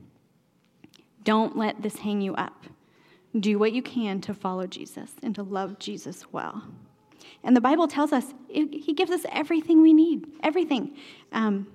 don't 1.22 1.56
let 1.56 1.82
this 1.82 1.96
hang 1.98 2.22
you 2.22 2.34
up. 2.34 2.64
Do 3.38 3.58
what 3.58 3.72
you 3.72 3.82
can 3.82 4.22
to 4.22 4.32
follow 4.32 4.66
Jesus 4.66 5.12
and 5.22 5.34
to 5.34 5.42
love 5.42 5.78
Jesus 5.78 6.32
well. 6.32 6.64
And 7.44 7.54
the 7.54 7.60
Bible 7.60 7.86
tells 7.86 8.12
us 8.12 8.32
it, 8.48 8.82
He 8.82 8.94
gives 8.94 9.10
us 9.10 9.26
everything 9.30 9.82
we 9.82 9.92
need, 9.92 10.26
everything. 10.42 10.96
Um, 11.30 11.66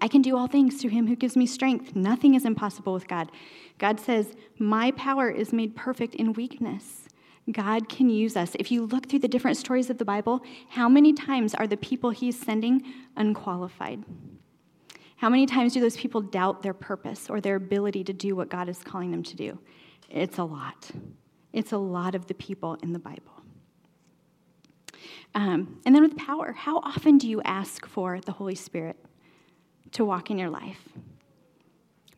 I 0.00 0.08
can 0.08 0.22
do 0.22 0.36
all 0.36 0.46
things 0.46 0.80
through 0.80 0.90
him 0.90 1.06
who 1.06 1.16
gives 1.16 1.36
me 1.36 1.46
strength. 1.46 1.94
Nothing 1.94 2.34
is 2.34 2.44
impossible 2.44 2.92
with 2.92 3.08
God. 3.08 3.30
God 3.78 4.00
says, 4.00 4.34
My 4.58 4.90
power 4.92 5.30
is 5.30 5.52
made 5.52 5.76
perfect 5.76 6.14
in 6.14 6.32
weakness. 6.32 7.08
God 7.50 7.88
can 7.88 8.08
use 8.08 8.36
us. 8.36 8.56
If 8.58 8.72
you 8.72 8.86
look 8.86 9.08
through 9.08 9.18
the 9.18 9.28
different 9.28 9.58
stories 9.58 9.90
of 9.90 9.98
the 9.98 10.04
Bible, 10.04 10.40
how 10.70 10.88
many 10.88 11.12
times 11.12 11.54
are 11.54 11.66
the 11.66 11.76
people 11.76 12.10
he's 12.10 12.38
sending 12.38 12.82
unqualified? 13.16 14.02
How 15.16 15.28
many 15.28 15.46
times 15.46 15.74
do 15.74 15.80
those 15.80 15.96
people 15.96 16.20
doubt 16.22 16.62
their 16.62 16.74
purpose 16.74 17.28
or 17.28 17.40
their 17.40 17.56
ability 17.56 18.04
to 18.04 18.12
do 18.12 18.34
what 18.34 18.48
God 18.48 18.68
is 18.68 18.78
calling 18.82 19.10
them 19.10 19.22
to 19.22 19.36
do? 19.36 19.58
It's 20.10 20.38
a 20.38 20.44
lot. 20.44 20.90
It's 21.52 21.72
a 21.72 21.78
lot 21.78 22.14
of 22.14 22.26
the 22.26 22.34
people 22.34 22.76
in 22.82 22.92
the 22.92 22.98
Bible. 22.98 23.32
Um, 25.34 25.80
and 25.84 25.94
then 25.94 26.02
with 26.02 26.16
power, 26.16 26.52
how 26.52 26.78
often 26.78 27.18
do 27.18 27.28
you 27.28 27.42
ask 27.42 27.86
for 27.86 28.20
the 28.20 28.32
Holy 28.32 28.54
Spirit? 28.54 28.96
To 29.94 30.04
walk 30.04 30.30
in 30.30 30.38
your 30.38 30.50
life. 30.50 30.88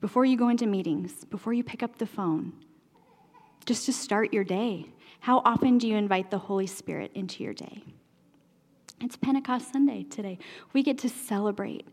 Before 0.00 0.24
you 0.24 0.36
go 0.36 0.48
into 0.48 0.66
meetings, 0.66 1.24
before 1.24 1.52
you 1.52 1.64
pick 1.64 1.82
up 1.82 1.98
the 1.98 2.06
phone, 2.06 2.52
just 3.64 3.86
to 3.86 3.92
start 3.92 4.32
your 4.32 4.44
day, 4.44 4.86
how 5.20 5.40
often 5.44 5.78
do 5.78 5.88
you 5.88 5.96
invite 5.96 6.30
the 6.30 6.38
Holy 6.38 6.66
Spirit 6.66 7.10
into 7.14 7.42
your 7.42 7.54
day? 7.54 7.82
It's 9.00 9.16
Pentecost 9.16 9.72
Sunday 9.72 10.04
today. 10.04 10.38
We 10.72 10.82
get 10.82 10.98
to 10.98 11.08
celebrate 11.08 11.86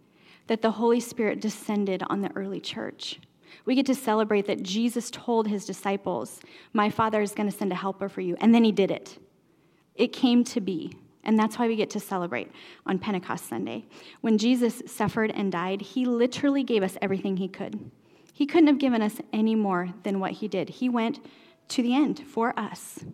that 0.47 0.61
the 0.61 0.71
Holy 0.71 0.99
Spirit 0.99 1.41
descended 1.41 2.03
on 2.09 2.21
the 2.21 2.31
early 2.35 2.59
church. 2.59 3.19
We 3.65 3.75
get 3.75 3.85
to 3.87 3.95
celebrate 3.95 4.47
that 4.47 4.63
Jesus 4.63 5.09
told 5.11 5.47
his 5.47 5.65
disciples, 5.65 6.39
My 6.73 6.89
Father 6.89 7.21
is 7.21 7.33
going 7.33 7.49
to 7.49 7.55
send 7.55 7.71
a 7.71 7.75
helper 7.75 8.09
for 8.09 8.21
you. 8.21 8.35
And 8.39 8.53
then 8.53 8.63
he 8.63 8.71
did 8.71 8.91
it. 8.91 9.17
It 9.95 10.13
came 10.13 10.43
to 10.45 10.61
be. 10.61 10.93
And 11.23 11.39
that's 11.39 11.57
why 11.57 11.67
we 11.67 11.75
get 11.75 11.89
to 11.91 11.99
celebrate 11.99 12.51
on 12.85 12.99
Pentecost 12.99 13.47
Sunday. 13.47 13.85
When 14.21 14.37
Jesus 14.37 14.81
suffered 14.85 15.31
and 15.31 15.51
died, 15.51 15.81
he 15.81 16.05
literally 16.05 16.63
gave 16.63 16.83
us 16.83 16.97
everything 17.01 17.37
he 17.37 17.47
could. 17.47 17.91
He 18.33 18.45
couldn't 18.45 18.67
have 18.67 18.79
given 18.79 19.01
us 19.01 19.17
any 19.31 19.55
more 19.55 19.93
than 20.03 20.19
what 20.19 20.31
he 20.31 20.47
did. 20.47 20.69
He 20.69 20.89
went 20.89 21.19
to 21.69 21.81
the 21.81 21.95
end 21.95 22.23
for 22.27 22.57
us 22.59 23.05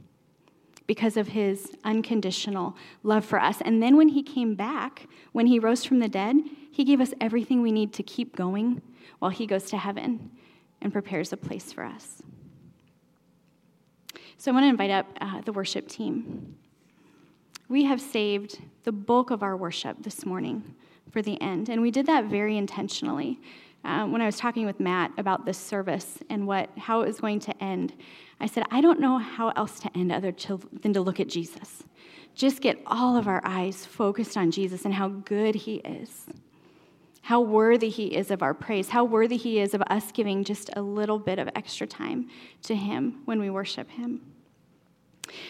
because 0.88 1.18
of 1.18 1.28
his 1.28 1.76
unconditional 1.84 2.76
love 3.04 3.24
for 3.24 3.40
us. 3.40 3.62
And 3.62 3.84
then 3.84 3.96
when 3.96 4.10
he 4.10 4.24
came 4.24 4.56
back, 4.56 5.08
when 5.34 5.46
he 5.46 5.60
rose 5.60 5.86
from 5.86 6.00
the 6.00 6.08
dead, 6.08 6.38
he 6.72 6.84
gave 6.84 7.00
us 7.00 7.14
everything 7.22 7.62
we 7.62 7.72
need 7.72 7.94
to 7.94 8.02
keep 8.02 8.36
going 8.36 8.82
while 9.20 9.30
he 9.30 9.46
goes 9.46 9.66
to 9.66 9.78
heaven 9.78 10.32
and 10.82 10.92
prepares 10.92 11.32
a 11.32 11.38
place 11.38 11.72
for 11.72 11.84
us. 11.84 12.24
So 14.38 14.50
I 14.50 14.54
want 14.54 14.64
to 14.64 14.70
invite 14.70 14.90
up 14.90 15.06
uh, 15.22 15.42
the 15.42 15.52
worship 15.52 15.88
team 15.88 16.56
we 17.70 17.84
have 17.84 18.02
saved 18.02 18.60
the 18.84 18.92
bulk 18.92 19.30
of 19.30 19.44
our 19.44 19.56
worship 19.56 19.98
this 20.02 20.26
morning 20.26 20.76
for 21.12 21.22
the 21.22 21.40
end. 21.42 21.70
And 21.70 21.82
we 21.82 21.92
did 21.92 22.08
that 22.08 22.26
very 22.26 22.58
intentionally. 22.58 23.40
Um, 23.86 24.12
when 24.12 24.22
I 24.22 24.26
was 24.26 24.38
talking 24.38 24.66
with 24.66 24.80
Matt 24.80 25.12
about 25.18 25.46
this 25.46 25.58
service 25.58 26.18
and 26.30 26.46
what, 26.46 26.70
how 26.78 27.02
it 27.02 27.08
was 27.08 27.22
going 27.22 27.40
to 27.42 27.64
end, 27.64 27.94
I 28.40 28.48
said, 28.48 28.64
I 28.72 28.82
don't 28.82 29.00
know 29.00 29.20
how 29.20 29.50
else 29.50 29.80
to 29.82 29.98
end 29.98 30.12
other 30.12 30.32
to, 30.32 30.60
than 30.82 30.94
to 30.94 31.02
look 31.02 31.20
at 31.20 31.30
Jesus. 31.30 31.84
Just 32.36 32.62
get 32.62 32.82
all 32.88 33.16
of 33.16 33.28
our 33.28 33.42
eyes 33.46 33.86
focused 33.86 34.36
on 34.36 34.52
Jesus 34.52 34.84
and 34.84 34.94
how 34.94 35.10
good 35.10 35.56
he 35.56 35.76
is, 35.76 36.26
how 37.22 37.40
worthy 37.40 37.90
he 37.90 38.08
is 38.08 38.32
of 38.32 38.42
our 38.42 38.54
praise, 38.54 38.90
how 38.90 39.04
worthy 39.04 39.38
he 39.38 39.60
is 39.60 39.74
of 39.74 39.84
us 39.88 40.12
giving 40.12 40.44
just 40.44 40.70
a 40.76 40.82
little 40.82 41.20
bit 41.20 41.38
of 41.38 41.50
extra 41.56 41.86
time 41.86 42.30
to 42.64 42.76
him 42.76 43.22
when 43.26 43.40
we 43.40 43.50
worship 43.50 43.90
him. 43.92 44.22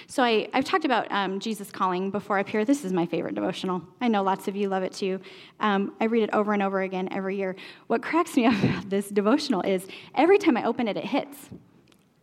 So 0.07 0.23
I, 0.23 0.47
have 0.53 0.65
talked 0.65 0.85
about 0.85 1.11
um, 1.11 1.39
Jesus 1.39 1.71
calling 1.71 2.11
before 2.11 2.39
up 2.39 2.49
here. 2.49 2.65
This 2.65 2.83
is 2.85 2.93
my 2.93 3.05
favorite 3.05 3.35
devotional. 3.35 3.81
I 4.01 4.07
know 4.07 4.23
lots 4.23 4.47
of 4.47 4.55
you 4.55 4.69
love 4.69 4.83
it 4.83 4.93
too. 4.93 5.19
Um, 5.59 5.93
I 5.99 6.05
read 6.05 6.23
it 6.23 6.29
over 6.33 6.53
and 6.53 6.63
over 6.63 6.81
again 6.81 7.09
every 7.11 7.37
year. 7.37 7.55
What 7.87 8.01
cracks 8.01 8.35
me 8.35 8.45
up 8.47 8.63
about 8.63 8.89
this 8.89 9.09
devotional 9.09 9.61
is 9.61 9.87
every 10.15 10.37
time 10.37 10.57
I 10.57 10.65
open 10.65 10.87
it, 10.87 10.97
it 10.97 11.05
hits. 11.05 11.49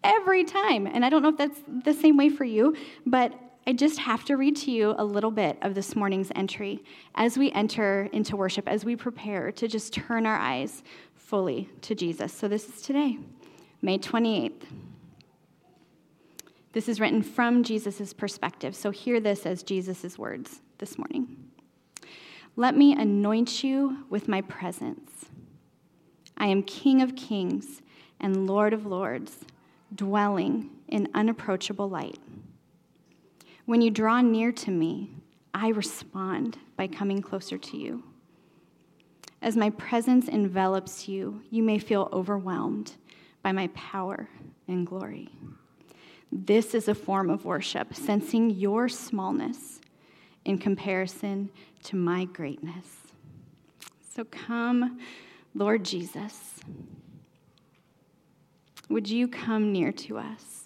every 0.05 0.45
time. 0.45 0.87
And 0.87 1.05
I 1.05 1.09
don't 1.11 1.23
know 1.23 1.31
if 1.31 1.37
that's 1.37 1.61
the 1.85 1.93
same 1.93 2.17
way 2.17 2.29
for 2.29 2.45
you, 2.45 2.77
but 3.05 3.33
I 3.67 3.73
just 3.73 3.99
have 3.99 4.25
to 4.27 4.37
read 4.37 4.55
to 4.59 4.71
you 4.71 4.95
a 4.97 5.05
little 5.05 5.33
bit 5.33 5.59
of 5.63 5.75
this 5.75 5.97
morning's 5.97 6.31
entry 6.37 6.85
as 7.17 7.37
we 7.37 7.51
enter 7.51 8.09
into 8.13 8.37
worship, 8.37 8.69
as 8.69 8.85
we 8.85 8.95
prepare 8.95 9.51
to 9.53 9.67
just 9.67 9.93
turn 9.93 10.25
our 10.25 10.37
eyes 10.37 10.85
fully 11.17 11.69
to 11.81 11.97
Jesus. 11.97 12.33
So 12.33 12.47
this 12.47 12.69
is 12.69 12.81
today, 12.81 13.19
May 13.83 13.99
28th. 13.99 14.63
This 16.77 16.91
is 16.91 17.01
written 17.01 17.23
from 17.23 17.63
Jesus' 17.63 18.13
perspective. 18.13 18.77
So 18.77 18.91
hear 18.91 19.19
this 19.19 19.47
as 19.47 19.63
Jesus' 19.63 20.19
words 20.19 20.61
this 20.77 20.99
morning. 20.99 21.49
Let 22.55 22.77
me 22.77 22.93
anoint 22.93 23.65
you 23.65 24.05
with 24.11 24.29
my 24.29 24.43
presence. 24.43 25.25
I 26.37 26.49
am 26.49 26.63
King 26.63 27.01
of 27.01 27.17
kings 27.17 27.81
and 28.21 28.47
Lord 28.47 28.75
of 28.75 28.85
lords, 28.85 29.39
dwelling 29.95 30.69
in 30.87 31.09
unapproachable 31.15 31.89
light. 31.89 32.19
When 33.65 33.81
you 33.81 33.91
draw 33.91 34.21
near 34.21 34.53
to 34.53 34.71
me, 34.71 35.13
I 35.55 35.69
respond 35.69 36.59
by 36.77 36.89
coming 36.89 37.23
closer 37.23 37.57
to 37.57 37.79
you. 37.79 38.03
As 39.41 39.57
my 39.57 39.71
presence 39.71 40.29
envelops 40.29 41.09
you, 41.09 41.41
you 41.49 41.63
may 41.63 41.79
feel 41.79 42.11
overwhelmed 42.13 42.97
by 43.43 43.53
my 43.53 43.69
power 43.69 44.29
and 44.69 44.87
glory. 44.87 45.31
This 46.33 46.75
is 46.75 46.89
a 46.89 46.95
form 46.95 47.31
of 47.31 47.45
worship, 47.45 47.95
sensing 47.95 48.51
your 48.51 48.89
smallness 48.89 49.81
in 50.45 50.59
comparison 50.59 51.51
to 51.85 51.97
my 51.97 52.25
greatness. 52.25 52.87
So 54.15 54.25
come, 54.25 54.99
Lord 55.55 55.85
Jesus. 55.85 56.61
Would 58.89 59.09
you 59.09 59.29
come 59.29 59.73
near 59.73 59.93
to 59.93 60.19
us? 60.19 60.65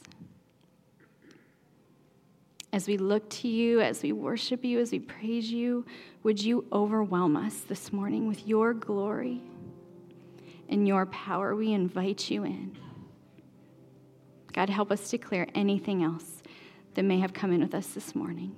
As 2.72 2.86
we 2.86 2.96
look 2.98 3.28
to 3.30 3.48
you, 3.48 3.80
as 3.80 4.02
we 4.02 4.12
worship 4.12 4.64
you, 4.64 4.78
as 4.78 4.92
we 4.92 5.00
praise 5.00 5.50
you, 5.50 5.84
would 6.22 6.42
you 6.42 6.66
overwhelm 6.72 7.36
us 7.36 7.60
this 7.60 7.92
morning 7.92 8.28
with 8.28 8.46
your 8.46 8.74
glory 8.74 9.42
and 10.68 10.86
your 10.86 11.06
power? 11.06 11.56
We 11.56 11.72
invite 11.72 12.30
you 12.30 12.44
in. 12.44 12.76
God, 14.52 14.68
help 14.70 14.90
us 14.90 15.10
to 15.10 15.18
clear 15.18 15.46
anything 15.54 16.02
else 16.02 16.42
that 16.94 17.04
may 17.04 17.20
have 17.20 17.32
come 17.32 17.52
in 17.52 17.60
with 17.60 17.74
us 17.74 17.88
this 17.88 18.14
morning 18.14 18.56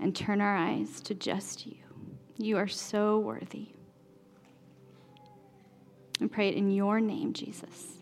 and 0.00 0.14
turn 0.14 0.40
our 0.40 0.56
eyes 0.56 1.00
to 1.02 1.14
just 1.14 1.66
you. 1.66 1.76
You 2.36 2.56
are 2.56 2.68
so 2.68 3.18
worthy. 3.18 3.68
And 6.20 6.30
pray 6.30 6.48
it 6.48 6.54
in 6.54 6.70
your 6.70 7.00
name, 7.00 7.32
Jesus. 7.32 7.94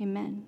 Amen. 0.00 0.44